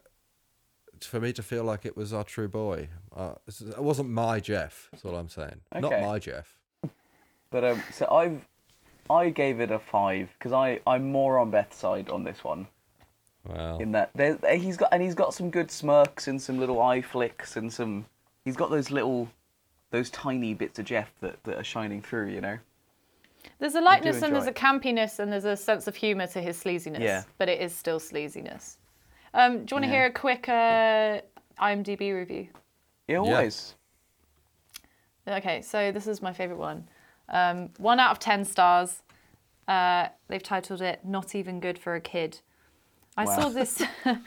[1.00, 2.88] for me to feel like it was our true boy.
[3.14, 4.88] Uh, it wasn't my Jeff.
[4.90, 5.60] That's all I'm saying.
[5.74, 5.80] Okay.
[5.80, 6.56] Not my Jeff.
[7.50, 8.46] But um, so I've
[9.10, 12.66] I gave it a five because I I'm more on Beth's side on this one.
[13.46, 16.80] Well, In that there he's got and he's got some good smirks and some little
[16.80, 18.06] eye flicks and some
[18.44, 19.28] he's got those little
[19.94, 22.30] those tiny bits of Jeff that, that are shining through.
[22.30, 22.58] You know.
[23.60, 26.40] There's a lightness and enjoy there's a campiness and there's a sense of humour to
[26.40, 27.00] his sleaziness.
[27.00, 27.22] Yeah.
[27.38, 28.78] But it is still sleaziness.
[29.32, 29.92] Um, do you want to Yeah.
[29.92, 31.20] hear a quick uh,
[31.60, 32.48] IMDb review?
[33.06, 33.74] Yeah, always.
[35.28, 36.88] Okay, so this is my favourite one.
[37.28, 39.02] Um, one out of ten stars.
[39.68, 42.40] Uh, they've titled it "Not Even Good for a Kid."
[43.16, 43.36] I Wow.
[43.36, 43.82] saw this.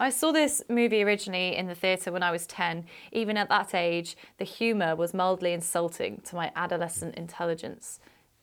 [0.00, 2.84] I saw this movie originally in the theatre when I was ten.
[3.12, 7.98] Even at that age, the humour was mildly insulting to my adolescent intelligence.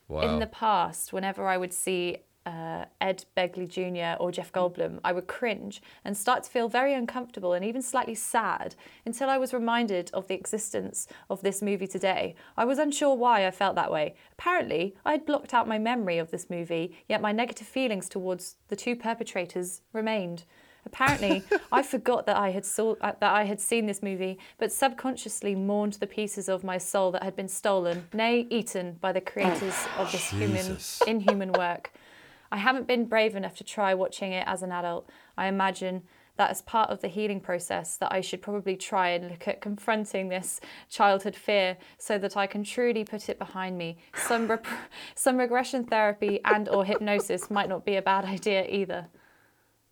[0.07, 0.21] wow.
[0.21, 4.21] In the past, whenever I would see uh, Ed Begley Jr.
[4.21, 8.15] or Jeff Goldblum, I would cringe and start to feel very uncomfortable and even slightly
[8.15, 8.75] sad
[9.05, 12.35] until I was reminded of the existence of this movie today.
[12.57, 14.15] I was unsure why I felt that way.
[14.33, 18.55] Apparently, I had blocked out my memory of this movie, yet my negative feelings towards
[18.67, 20.43] the two perpetrators remained.
[20.85, 24.71] Apparently, I forgot that I had saw, uh, that I had seen this movie, but
[24.71, 29.21] subconsciously mourned the pieces of my soul that had been stolen, nay, eaten by the
[29.21, 30.77] creators of this human,
[31.07, 31.91] inhuman work.
[32.53, 35.09] I haven't been brave enough to try watching it as an adult.
[35.35, 36.03] I imagine
[36.37, 39.59] that as part of the healing process that I should probably try and look at
[39.59, 43.97] confronting this childhood fear so that I can truly put it behind me.
[44.15, 44.67] Some rep-
[45.15, 49.07] some regression therapy and or hypnosis might not be a bad idea either.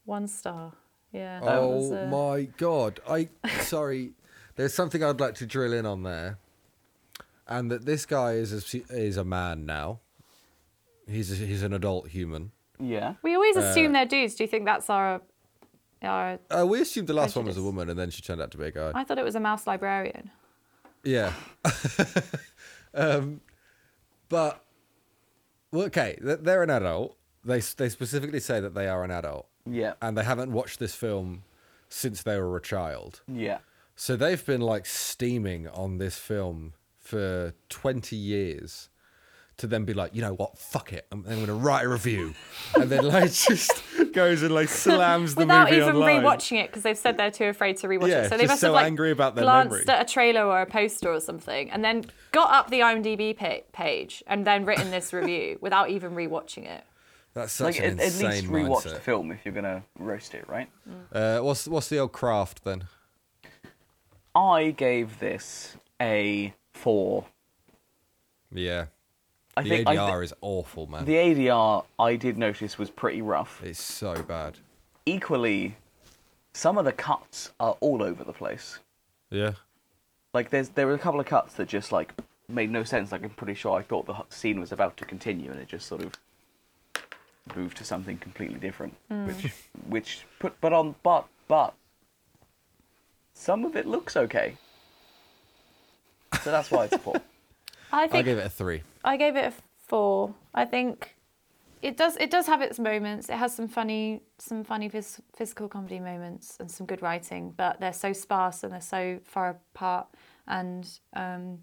[0.06, 0.74] One star.
[1.12, 1.40] Yeah.
[1.42, 3.00] Oh uh, my god!
[3.10, 3.30] I
[3.62, 4.12] sorry.
[4.56, 6.38] There's something I'd like to drill in on there,
[7.48, 10.02] and that this guy is a, is a man now.
[11.12, 12.52] He's a, he's an adult human.
[12.80, 13.16] Yeah.
[13.22, 14.36] We always uh, assume they're dudes.
[14.36, 15.22] Do you think that's our
[16.02, 18.52] our Uh, we assumed the last one was a woman, and then she turned out
[18.52, 18.92] to be a guy.
[18.96, 20.32] I thought it was a mouse librarian.
[21.04, 21.34] Yeah.
[22.94, 23.42] um,
[24.30, 24.64] but
[25.72, 27.18] well, okay, they're an adult.
[27.44, 29.94] They they specifically say that they are an adult, Yeah.
[30.02, 31.44] and they haven't watched this film
[31.90, 33.22] since they were a child.
[33.28, 33.60] Yeah.
[33.96, 38.90] So they've been like steaming on this film for 20 years
[39.62, 41.90] to then be like, you know what, fuck it, I'm, I'm going to write a
[41.90, 42.34] review.
[42.76, 43.72] and then like just
[44.14, 45.48] goes and like slams the movie.
[45.48, 46.22] Without movie even online.
[46.22, 48.30] rewatching it because they've said they're too afraid to rewatch Yeah, it.
[48.30, 49.88] So they just must so have like angry about their glanced memory.
[49.88, 53.62] at a trailer or a poster or something, and then got up the IMDb pa-
[53.72, 56.84] page and then written this review without even rewatching it.
[57.34, 58.94] That's such Like an at, at least rewatch mindset.
[58.96, 60.70] the film if you're gonna roast it, right?
[61.14, 62.84] Uh, what's what's the old craft then?
[64.36, 67.26] I gave this a four.
[68.54, 68.86] Yeah.
[69.58, 71.06] I the think I thi- ADR is awful, man.
[71.06, 73.62] the ADR I did notice was pretty rough.
[73.64, 74.58] It's so bad.
[75.06, 75.76] Equally,
[76.54, 78.80] some of the cuts are all over the place.
[79.30, 79.54] Yeah.
[80.34, 82.14] Like there's there were a couple of cuts that just like
[82.48, 83.12] made no sense.
[83.12, 85.88] Like I'm pretty sure I thought the scene was about to continue and it just
[85.88, 86.14] sort of
[87.56, 88.96] moved to something completely different.
[89.10, 89.26] Hmm.
[89.28, 89.54] Which
[89.88, 91.74] which put but on but but
[93.34, 94.56] some of it looks okay.
[96.44, 97.00] So that's why it's a
[97.92, 98.84] I I gave it a three.
[99.04, 99.54] I gave it a
[99.88, 100.34] four.
[100.54, 101.16] I think
[101.82, 103.30] it does it does have its moments.
[103.30, 107.80] It has some funny some funny phys- physical comedy moments and some good writing, but
[107.80, 110.08] they're so sparse and they're so far apart.
[110.48, 111.60] And um,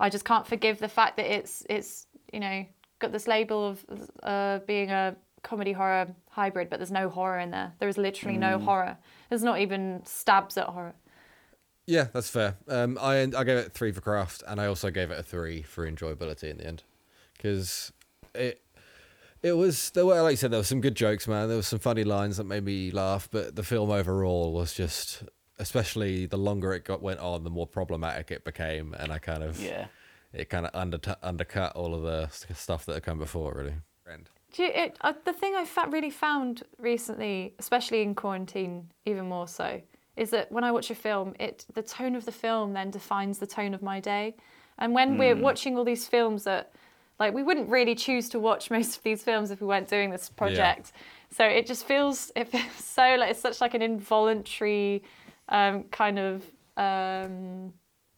[0.00, 2.66] I just can't forgive the fact that it's it's you know
[2.98, 3.84] got this label of
[4.22, 7.72] uh, being a comedy horror hybrid, but there's no horror in there.
[7.78, 8.96] There is literally no horror.
[9.28, 10.94] There's not even stabs at horror.
[11.86, 12.56] Yeah, that's fair.
[12.68, 15.62] Um, I I gave it three for craft, and I also gave it a three
[15.62, 16.82] for enjoyability in the end,
[17.36, 17.92] because
[18.34, 18.62] it
[19.42, 21.48] it was there were like you said there were some good jokes, man.
[21.48, 25.24] There were some funny lines that made me laugh, but the film overall was just,
[25.58, 29.42] especially the longer it got went on, the more problematic it became, and I kind
[29.42, 29.88] of Yeah.
[30.32, 33.74] it kind of under undercut all of the stuff that had come before, really.
[34.04, 34.28] Friend.
[34.52, 39.26] Do you, it, uh, the thing I fa- really found recently, especially in quarantine, even
[39.26, 39.82] more so,
[40.16, 43.38] is that when I watch a film, it the tone of the film then defines
[43.38, 44.36] the tone of my day.
[44.78, 46.72] And when we're watching all these films that,
[47.20, 50.10] like, we wouldn't really choose to watch most of these films if we weren't doing
[50.10, 50.92] this project.
[51.30, 55.02] So it just feels it feels so like it's such like an involuntary
[55.48, 56.42] um, kind of
[56.76, 57.72] um,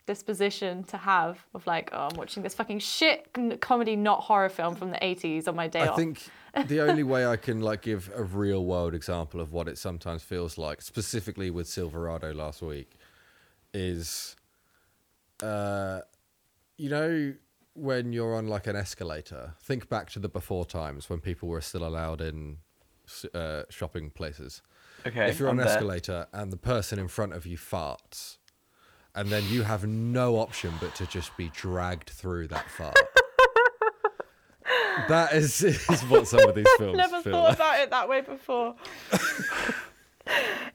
[0.07, 3.29] disposition to have of like, oh, I'm watching this fucking shit
[3.61, 5.95] comedy, not horror film from the 80s on my day I off.
[5.95, 6.29] I think
[6.69, 10.23] the only way I can like give a real world example of what it sometimes
[10.23, 12.92] feels like, specifically with Silverado last week,
[13.75, 14.37] is,
[15.42, 16.01] uh,
[16.77, 17.35] you know,
[17.75, 19.55] when you're on like an escalator.
[19.61, 22.59] Think back to the before times when people were still allowed in
[23.35, 24.62] uh, shopping places.
[25.07, 25.29] Okay.
[25.29, 25.75] if you're on I'm an there.
[25.75, 28.38] escalator and the person in front of you farts,
[29.17, 32.95] and then you have no option but to just be dragged through that fart.
[35.09, 37.55] that is, is what some of these films Never feel thought like.
[37.55, 38.75] about it that way before.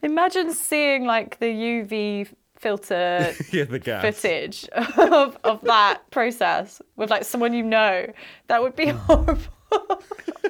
[0.02, 4.02] Imagine seeing like the UV filter yeah, the gas.
[4.02, 8.06] footage of, of that process with like someone you know.
[8.48, 8.96] That would be hmm.
[8.98, 9.42] horrible.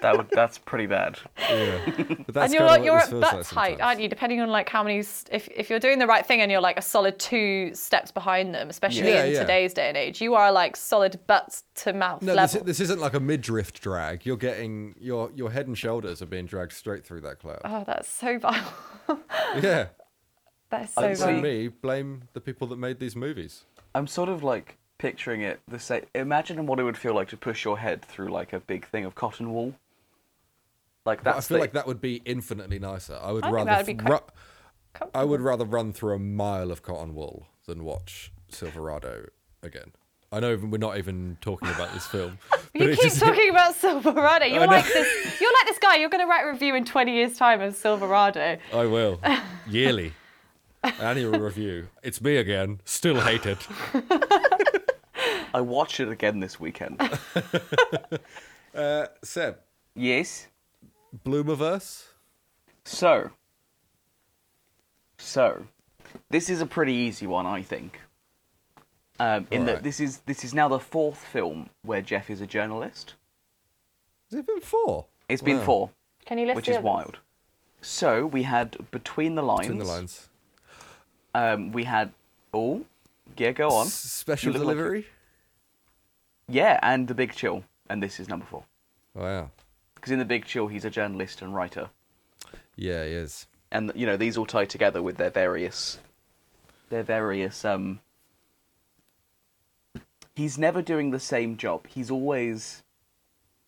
[0.00, 1.16] That would that's pretty bad.
[1.38, 1.78] Yeah.
[1.86, 4.08] But that's and you're kinda what you're this at feels that like height, aren't you?
[4.08, 6.76] Depending on like how many, if if you're doing the right thing and you're like
[6.76, 9.40] a solid two steps behind them, especially Yeah, in yeah.
[9.42, 12.66] today's day and age, you are like solid butt to mouth No, this, level.
[12.66, 14.26] this isn't like a midriff drag.
[14.26, 17.60] You're getting your your head and shoulders are being dragged straight through that cloud.
[17.64, 18.74] Oh, that's so vile.
[19.62, 19.86] yeah.
[20.70, 21.26] that is so I'd vile.
[21.28, 23.64] say- me, blame the people that made these movies.
[23.94, 26.04] I'm sort of like picturing it the same.
[26.14, 29.04] Imagine what it would feel like to push your head through like a big thing
[29.04, 29.74] of cotton wool.
[31.04, 33.18] Like But that's I feel the- like that would be infinitely nicer.
[33.20, 34.22] I would I think rather that would be f- quite
[35.02, 39.26] ru- I would rather run through a mile of cotton wool than watch Silverado
[39.62, 39.92] again.
[40.30, 42.38] I know we're not even talking about this film.
[42.74, 44.46] You keep just- talking about Silverado.
[44.46, 45.40] You're like this.
[45.42, 45.96] You're like this guy.
[45.96, 48.56] You're going to write a review in 20 years' time of Silverado.
[48.72, 49.20] I will
[49.68, 50.14] yearly
[50.82, 51.88] annual review.
[52.02, 52.80] It's me again.
[52.86, 53.58] Still hate it.
[55.54, 57.00] I watched it again this weekend.
[58.74, 59.58] Uh, Seb,
[59.94, 60.46] yes.
[61.26, 62.04] Bloomerverse.
[62.86, 63.30] So.
[65.18, 65.66] So,
[66.30, 68.00] this is a pretty easy one, I think.
[69.20, 69.82] Um, in that Alright.
[69.84, 73.12] this is this is now the fourth film where Jeff is a journalist.
[74.30, 75.04] Has it been four?
[75.28, 75.64] It's been Wow.
[75.64, 75.90] four,
[76.24, 76.84] Can you list which the is others?
[76.84, 77.18] wild.
[77.82, 79.66] So we had between the lines.
[79.66, 80.30] Between the lines.
[81.34, 82.12] Um, we had
[82.54, 82.86] oh,
[83.36, 83.86] yeah, go on.
[83.86, 85.06] S- Special You look like- delivery.
[86.52, 88.64] Yeah, and the Big Chill, and this is number four.
[89.14, 89.50] Wow.
[89.94, 91.88] Because in the Big Chill, he's a journalist and writer,
[92.76, 93.46] Yeah, he is.
[93.70, 95.98] and you know these all tie together with their various,
[96.90, 97.64] their various.
[97.64, 98.00] Um,
[100.34, 101.86] he's never doing the same job.
[101.86, 102.82] He's always,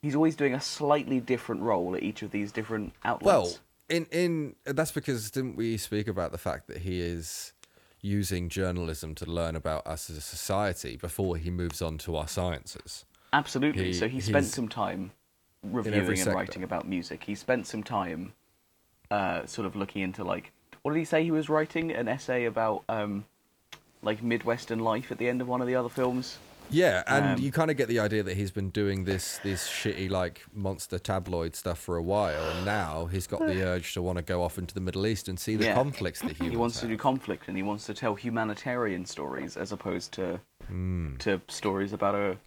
[0.03, 3.25] he's always doing a slightly different role at each of these different outlets.
[3.25, 3.55] Well,
[3.89, 7.53] in in that's because didn't we speak about the fact that he is
[8.05, 12.29] using journalism to learn about us as a society before he moves on to our
[12.29, 13.07] sciences.
[13.33, 13.87] Absolutely.
[13.87, 15.11] He- so he spent some time
[15.63, 16.35] reviewing and sector.
[16.35, 17.25] writing about music.
[17.25, 18.35] He spent some time
[19.11, 20.53] uh, sort of looking into like
[20.83, 23.25] what did he say he was writing an essay about um,
[24.03, 26.37] like Midwestern life at the end of one of the other films.
[26.71, 29.69] Yeah, and Um, you kind of get the idea that he's been doing this this
[29.69, 34.03] shitty like monster tabloid stuff for a while, and now he's got the urge to
[34.03, 35.75] want to go off into the Middle East and see the Yeah.
[35.75, 39.73] conflicts that He wants to do conflict and he wants to tell humanitarian stories as
[39.73, 41.17] opposed to Hmm.
[41.19, 42.39] to stories about a,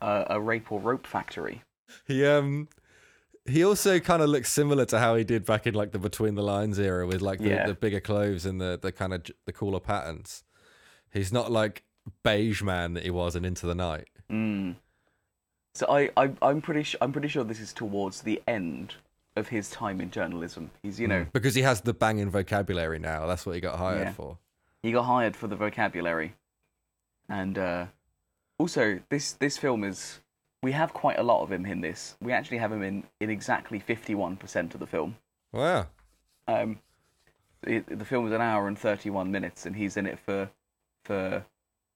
[0.00, 1.62] a a rape or rope factory.
[2.06, 2.68] He um
[3.48, 6.34] he also kind of looks similar to how he did back in like the Between
[6.34, 7.66] the Lines era with like the, Yeah.
[7.66, 10.44] the bigger clothes and the the kind of the cooler patterns.
[11.12, 11.82] He's not like
[12.22, 14.08] beige man that he was in Into the Night.
[15.74, 18.94] So I, I I'm pretty su- I'm pretty sure this is towards the end
[19.36, 20.70] of his time in journalism.
[20.82, 23.26] He's you know because he has the banging vocabulary now.
[23.26, 24.12] That's what he got hired Yeah.
[24.12, 24.38] for.
[24.82, 26.34] he got hired for the vocabulary,
[27.28, 27.86] and uh,
[28.58, 30.20] also this this film is
[30.62, 32.16] we have quite a lot of him in this.
[32.22, 35.16] We actually have him in in exactly fifty one percent of the film.
[35.52, 35.88] Wow.
[36.48, 36.78] Um,
[37.66, 40.48] it, the film is an hour and thirty one minutes, and he's in it for
[41.04, 41.44] for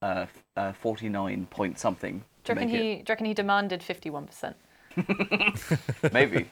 [0.03, 0.27] uh,
[0.57, 2.25] uh forty nine point something.
[2.45, 2.95] Do you reckon make he?
[2.95, 4.55] Do you reckon he demanded 51%?
[6.13, 6.51] Maybe.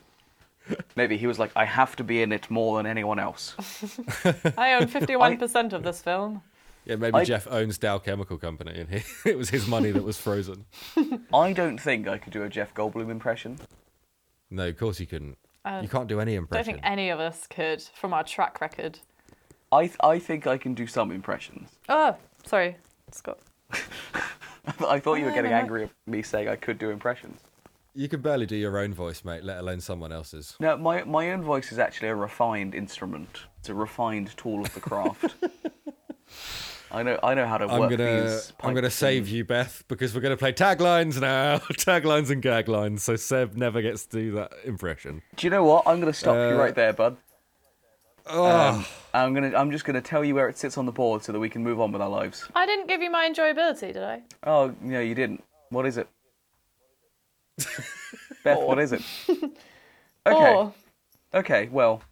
[0.97, 3.55] Maybe he was like, I have to be in it more than anyone else.
[4.59, 6.43] I own 51% of this film.
[6.85, 10.03] Yeah, maybe I- Jeff owns Dow Chemical Company, and he, it was his money that
[10.03, 10.65] was frozen.
[11.33, 13.59] I don't think I could do a Jeff Goldblum impression.
[14.51, 15.37] No, of course you couldn't.
[15.65, 16.61] Uh, you can't do any impression.
[16.61, 16.83] I don't impression.
[16.83, 19.01] think any of us could from our track record.
[19.71, 21.71] I th- I think I can do some impressions.
[21.91, 22.77] Oh, sorry,
[23.15, 23.39] Scott.
[24.87, 25.63] I thought you were getting no, no.
[25.63, 27.41] angry at me saying I could do impressions.
[27.95, 30.55] You can barely do your own voice, mate, let alone someone else's.
[30.61, 33.41] No, my my own voice is actually a refined instrument.
[33.59, 35.35] It's a refined tool of the craft.
[36.91, 38.53] I know I know how to I'm work gonna these.
[38.63, 41.59] I'm gonna save you, Beth, because we're gonna play taglines now.
[41.59, 43.03] taglines and gag lines.
[43.03, 45.23] So Seb never gets to do that impression.
[45.37, 45.83] Do you know what?
[45.87, 47.17] I'm gonna stop you Uh, right there, bud.
[48.29, 51.23] Oh, Um, I'm gonna I'm just gonna tell you where it sits on the board
[51.25, 52.47] so that we can move on with our lives.
[52.55, 54.23] I didn't give you my enjoyability, did I?
[54.45, 55.43] Oh no, you didn't.
[55.71, 56.09] What is it?
[58.45, 59.03] Beth, what is it?
[60.27, 60.55] Okay.
[60.55, 60.75] Or
[61.33, 62.03] Okay, well,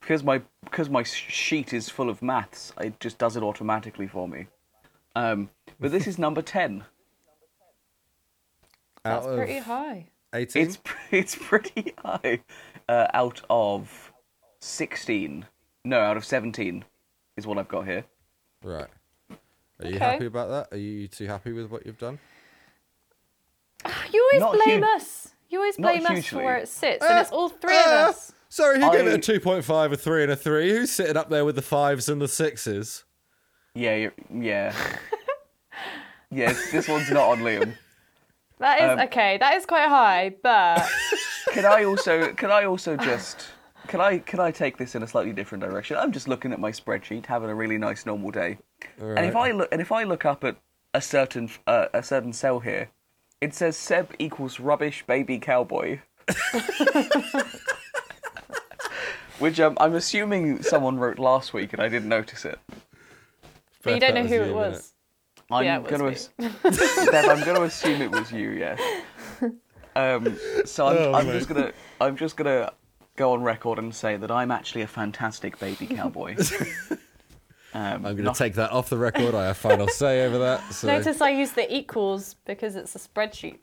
[0.00, 4.28] because my because my sheet is full of maths, it just does it automatically for
[4.28, 4.48] me.
[5.16, 5.48] Um,
[5.80, 6.84] but this is number ten.
[9.04, 10.08] out that's of pretty high.
[10.34, 10.62] 18.
[10.62, 10.78] It's
[11.10, 12.40] it's pretty high.
[12.86, 14.07] Uh, out of
[14.60, 15.46] sixteen,
[15.84, 16.84] no, out of seventeen,
[17.36, 18.04] is what I've got here.
[18.62, 18.88] right.
[19.80, 20.04] Are you Okay.
[20.04, 20.74] happy about that?
[20.76, 22.18] Are you too happy with what you've done?
[24.12, 25.28] You always Not blame hu- us.
[25.48, 26.44] You always blame us for hugely.
[26.44, 28.32] where it sits, and it's all three of Ah, us.
[28.48, 30.70] Sorry, who gave I- it a 2.5, a 3, and a 3?
[30.70, 33.04] Who's sitting up there with the 5s and the 6s?
[33.74, 34.74] Yeah, you're, yeah,
[36.30, 36.72] yes.
[36.72, 37.74] This one's not on Liam.
[38.58, 39.38] That is Um, okay.
[39.38, 40.84] That is quite high, but
[41.52, 43.46] Can I also can I also just
[43.88, 45.96] can I can I take this in a slightly different direction?
[45.96, 48.58] I'm just looking at my spreadsheet, having a really nice normal day.
[49.00, 50.56] And if I look and if I look up at
[50.94, 52.90] a certain uh, a certain cell here,
[53.40, 56.00] it says Seb equals rubbish baby cowboy.
[59.38, 62.58] Which um, I'm assuming someone wrote last week and I didn't notice it.
[63.84, 64.92] but you don't know who was it was.
[65.50, 66.10] I'm Yeah, it gonna me.
[66.10, 68.80] ass- I'm gonna assume it was you, yes.
[69.94, 72.72] Um, so I'm, Oh, I'm just gonna I'm just gonna
[73.18, 76.36] go on record and say that I'm actually a fantastic baby cowboy.
[76.40, 76.96] Um,
[77.74, 79.34] I'm going to not- take that off the record.
[79.34, 80.72] I have final say over that.
[80.72, 80.86] So.
[80.86, 83.58] Notice I use the equals because it's a spreadsheet.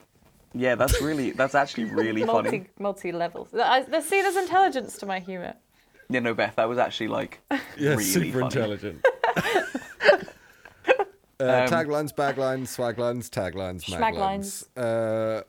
[0.53, 2.49] Yeah, that's really that's actually really funny.
[2.49, 3.49] Multi multi levels.
[3.53, 5.56] I, I see there's intelligence to my humour.
[6.10, 8.45] Yeah, no, Beth, that was actually like Yeah, really super funny.
[8.45, 9.06] intelligent.
[9.38, 10.24] uh,
[11.38, 14.66] Um, taglines, baglines, swaglines, taglines, maglines.
[14.78, 15.43] Uh,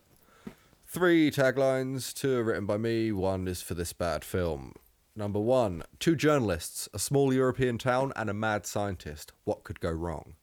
[0.96, 2.14] three taglines.
[2.14, 3.12] Two are written by me.
[3.12, 4.72] One is for this bad film.
[5.14, 9.32] Number one: Two journalists, a small European town, and a mad scientist.
[9.44, 10.36] What could go wrong?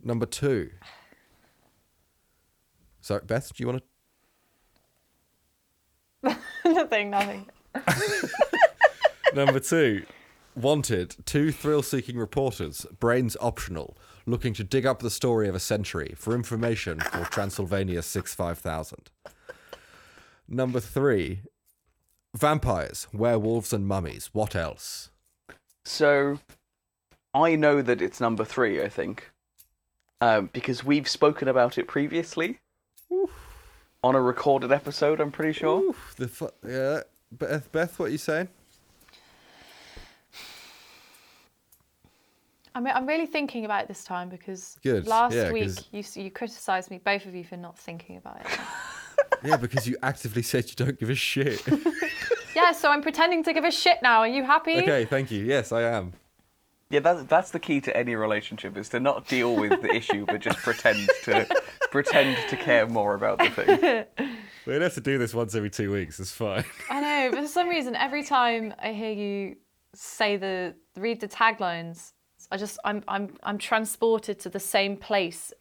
[0.00, 0.70] Number two.
[3.00, 3.82] So, Beth, do you want
[6.22, 6.36] to
[6.72, 7.46] nothing, nothing.
[9.34, 10.04] Number two,
[10.58, 13.96] wanted two thrill seeking reporters, brains optional,
[14.26, 19.10] looking to dig up the story of a century for information for Transylvania 65000.
[20.48, 21.40] Number three,
[22.34, 24.30] vampires, werewolves, and mummies.
[24.32, 25.10] What else?
[25.84, 26.38] So,
[27.34, 28.82] I know that it's number three.
[28.82, 29.30] I think,
[30.20, 32.60] um, because we've spoken about it previously
[34.02, 35.20] on a recorded episode.
[35.20, 35.80] I'm pretty sure.
[35.82, 38.48] Oof, the fu- yeah, Beth, Beth, what are you saying?
[42.78, 45.88] I mean, I'm really thinking about it this time because Good, last yeah, week 'cause-
[45.90, 48.46] you s- you criticised me, both of you, for not thinking about it.
[49.44, 51.62] Yeah, because you actively said you don't give a shit.
[52.56, 54.20] yeah, so I'm pretending to give a shit now.
[54.20, 54.76] Are you happy?
[54.78, 55.44] okay, thank you.
[55.44, 56.12] Yes, I am.
[56.90, 60.24] Yeah, that's that's the key to any relationship is to not deal with the issue,
[60.24, 61.46] but just pretend to
[61.90, 64.28] pretend to care more about the thing.
[64.66, 66.18] We don't have to do this once every two weeks.
[66.20, 66.64] It's fine.
[66.90, 69.56] I know, but for some reason, every time I hear you
[69.94, 72.12] say the read the taglines,
[72.50, 75.52] I just I'm I'm I'm transported to the same place,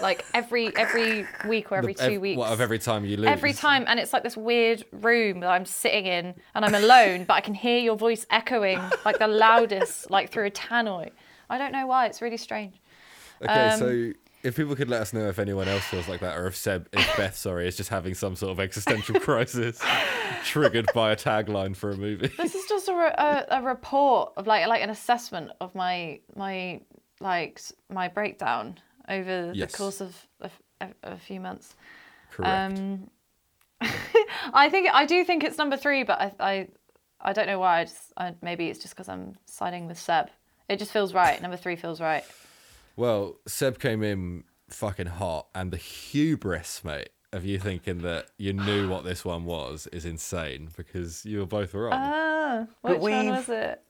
[0.00, 2.38] like every every week or every The- ev- two weeks.
[2.38, 3.26] What, of every time you lose?
[3.26, 7.24] Every time, and it's like this weird room that I'm sitting in, and I'm alone,
[7.24, 11.10] but I can hear your voice echoing like the loudest, like through a tannoy.
[11.50, 12.06] I don't know why.
[12.06, 12.74] It's really strange.
[13.42, 14.12] Okay, Um, so
[14.42, 16.88] if people could let us know if anyone else feels like that, or if Seb,
[16.92, 19.80] if Beth, sorry, is just having some sort of existential crisis
[20.44, 22.28] triggered by a tagline for a movie.
[22.36, 26.80] This is just a, a, a report of like like an assessment of my my
[27.20, 28.78] like my breakdown
[29.08, 29.72] over Yes.
[29.72, 30.16] the course of
[31.04, 31.76] a few months.
[32.32, 32.78] Correct.
[32.78, 33.10] Um,
[34.52, 36.68] I think I do think it's number three, but I I,
[37.20, 37.80] I don't know why.
[37.80, 40.30] I just, I, maybe it's just because I'm siding with Seb.
[40.68, 41.40] It just feels right.
[41.40, 42.24] Number three feels right.
[42.96, 48.52] Well, Seb came in fucking hot, and the hubris, mate, of you thinking that you
[48.52, 51.92] knew what this one was is insane because you were both wrong.
[51.94, 53.82] Ah, But which one was it?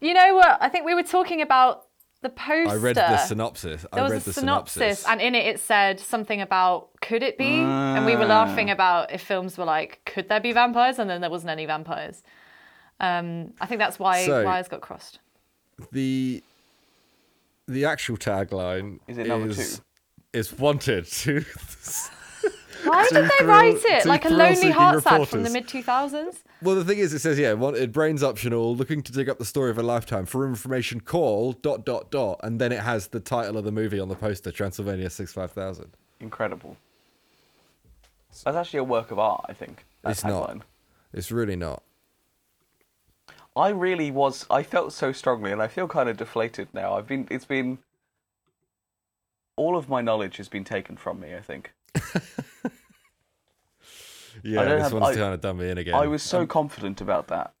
[0.00, 0.58] You know what?
[0.60, 1.84] I think we were talking about
[2.22, 2.70] the poster.
[2.70, 3.86] I read the synopsis.
[3.92, 7.38] I was read a the synopsis, and in it it said something about could it
[7.38, 7.44] be?
[7.60, 10.98] and we were laughing about if films were like, could there be vampires?
[10.98, 12.22] And then there wasn't any vampires.
[12.98, 15.20] Um, I think that's why So- wires got crossed.
[15.92, 16.42] the
[17.66, 19.82] the actual tagline Is it number is, two?
[20.32, 21.44] is wanted to
[22.84, 25.82] Why did they write it like a lonely thrill-seeking heart sad from the mid two
[25.82, 26.44] thousands?
[26.62, 29.44] Well, the thing is, it says, yeah, wanted brains optional, looking to dig up the
[29.44, 30.24] story of a lifetime.
[30.24, 33.98] For information, call dot dot dot, and then it has the title of the movie
[33.98, 35.96] on the poster, Transylvania Six Five Thousand.
[36.20, 36.76] Incredible.
[38.44, 39.84] That's actually a work of art, I think.
[40.02, 40.58] that It's not.
[41.12, 41.82] It's really not.
[43.56, 44.44] I really was.
[44.50, 46.94] I felt so strongly, and I feel kind of deflated now.
[46.94, 47.26] I've been.
[47.30, 47.78] It's been.
[49.56, 51.34] All of my knowledge has been taken from me.
[51.34, 51.72] I think.
[54.42, 55.94] Yeah, don't this have- one's I- kind of done me in again.
[55.94, 57.52] I was so Um, confident about that.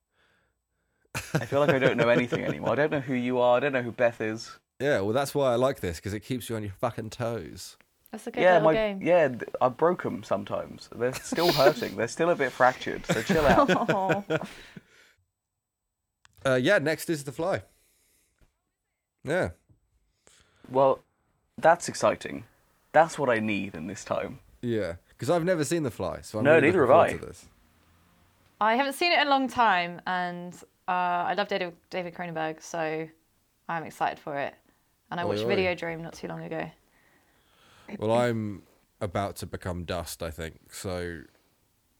[1.32, 2.72] I feel like I don't know anything anymore.
[2.72, 3.56] I don't know who you are.
[3.56, 4.58] I don't know who Beth is.
[4.78, 7.78] yeah, well, that's why I like this because it keeps you on your fucking toes.
[8.12, 9.00] That's a good yeah, little my game.
[9.02, 9.28] yeah.
[9.28, 10.90] th- I broke them sometimes.
[10.94, 11.96] They're still hurting.
[11.96, 13.06] They're still a bit fractured.
[13.06, 13.68] So chill out.
[16.46, 17.62] Uh, yeah, next is The Fly.
[19.24, 19.50] Yeah,
[20.70, 21.00] well,
[21.58, 22.44] that's exciting.
[22.92, 24.38] That's what I need in this time.
[24.62, 27.12] yeah, because I've never seen The Fly, so I'm No, really neither have I.
[27.12, 27.46] To this.
[28.60, 30.54] I haven't seen it in a long time, and
[30.88, 33.08] uh, I love David, David Cronenberg, so
[33.68, 34.54] I'm excited for it.
[35.10, 35.74] And I Oi, watched oi.
[35.74, 36.70] Dream not too long ago.
[37.98, 38.62] Well, I'm
[39.00, 40.72] about to become dust, I think.
[40.72, 41.22] So,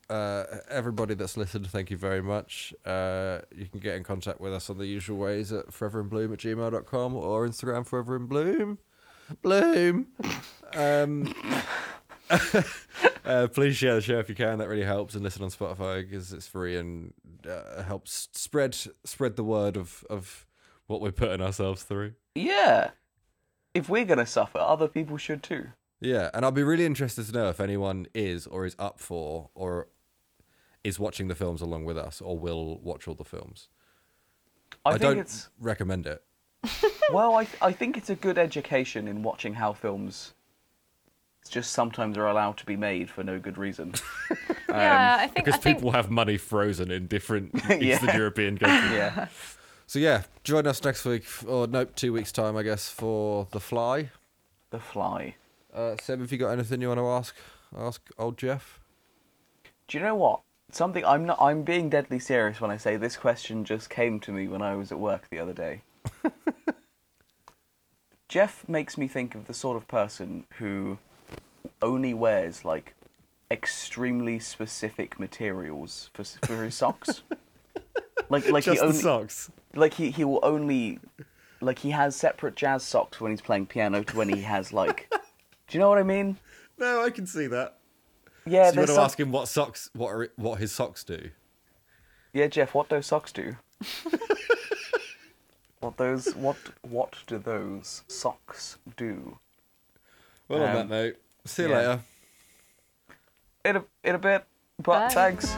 [0.09, 2.75] uh, everybody that's listened, thank you very much.
[2.85, 6.39] Uh, you can get in contact with us on the usual ways at foreverinbloom at
[6.39, 8.79] gmail.com or Instagram forever in bloom.
[9.43, 10.07] Bloom.
[10.75, 11.35] Um,
[13.25, 14.59] uh, please share the show if you can.
[14.59, 15.15] That really helps.
[15.15, 17.13] And listen on Spotify because it's free and
[17.49, 20.47] uh, helps spread spread the word of, of
[20.87, 22.13] what we're putting ourselves through.
[22.35, 22.91] Yeah.
[23.75, 25.67] If we're gonna suffer, other people should too.
[26.01, 29.51] Yeah, and I'll be really interested to know if anyone is or is up for
[29.55, 29.89] or
[30.87, 33.69] is watching the films along with us or will watch all the films.
[34.85, 36.23] I, I, think don't it's recommend it.
[37.13, 40.35] well, I I think it's a good education in watching how films
[41.49, 43.95] just sometimes are allowed to be made for no good reason.
[44.69, 47.77] yeah, I think Because I think people have money frozen in different Yeah.
[47.95, 48.93] Eastern European countries.
[48.93, 49.29] yeah.
[49.87, 53.61] So yeah, join us next week, or nope, two weeks time, I guess, for The
[53.61, 54.11] Fly.
[54.71, 55.37] The Fly.
[55.73, 57.35] Uh, Seb, have you got anything you want to ask?
[57.77, 58.81] Ask old Jeff.
[59.87, 60.41] Do you know what?
[60.71, 61.39] Something I'm not.
[61.41, 64.75] I'm being deadly serious when I say this question just came to me when I
[64.75, 65.83] was at work the other day.
[68.29, 70.99] Jeff makes me think of the sort of person who
[71.81, 72.95] only wears like
[73.51, 77.23] extremely specific materials for for his socks.
[78.29, 79.51] like like he only socks.
[79.75, 80.99] like he he will only
[81.61, 85.09] like he has separate jazz socks when he's playing piano to when he has like.
[85.69, 86.39] Do you know what I mean?
[86.79, 87.79] No, I can see that.
[88.47, 91.03] Yeah, so you want to some- ask him what socks, what are, what his socks
[91.05, 91.31] do?
[92.33, 93.57] Yeah, Jeff, what those socks do?
[95.81, 99.39] what those what what do those socks do?
[100.49, 101.77] Well, on Um, that note, see you yeah.
[101.77, 102.01] later.
[103.65, 104.45] In a in a bit,
[104.79, 105.09] but Bye.
[105.09, 105.57] thanks.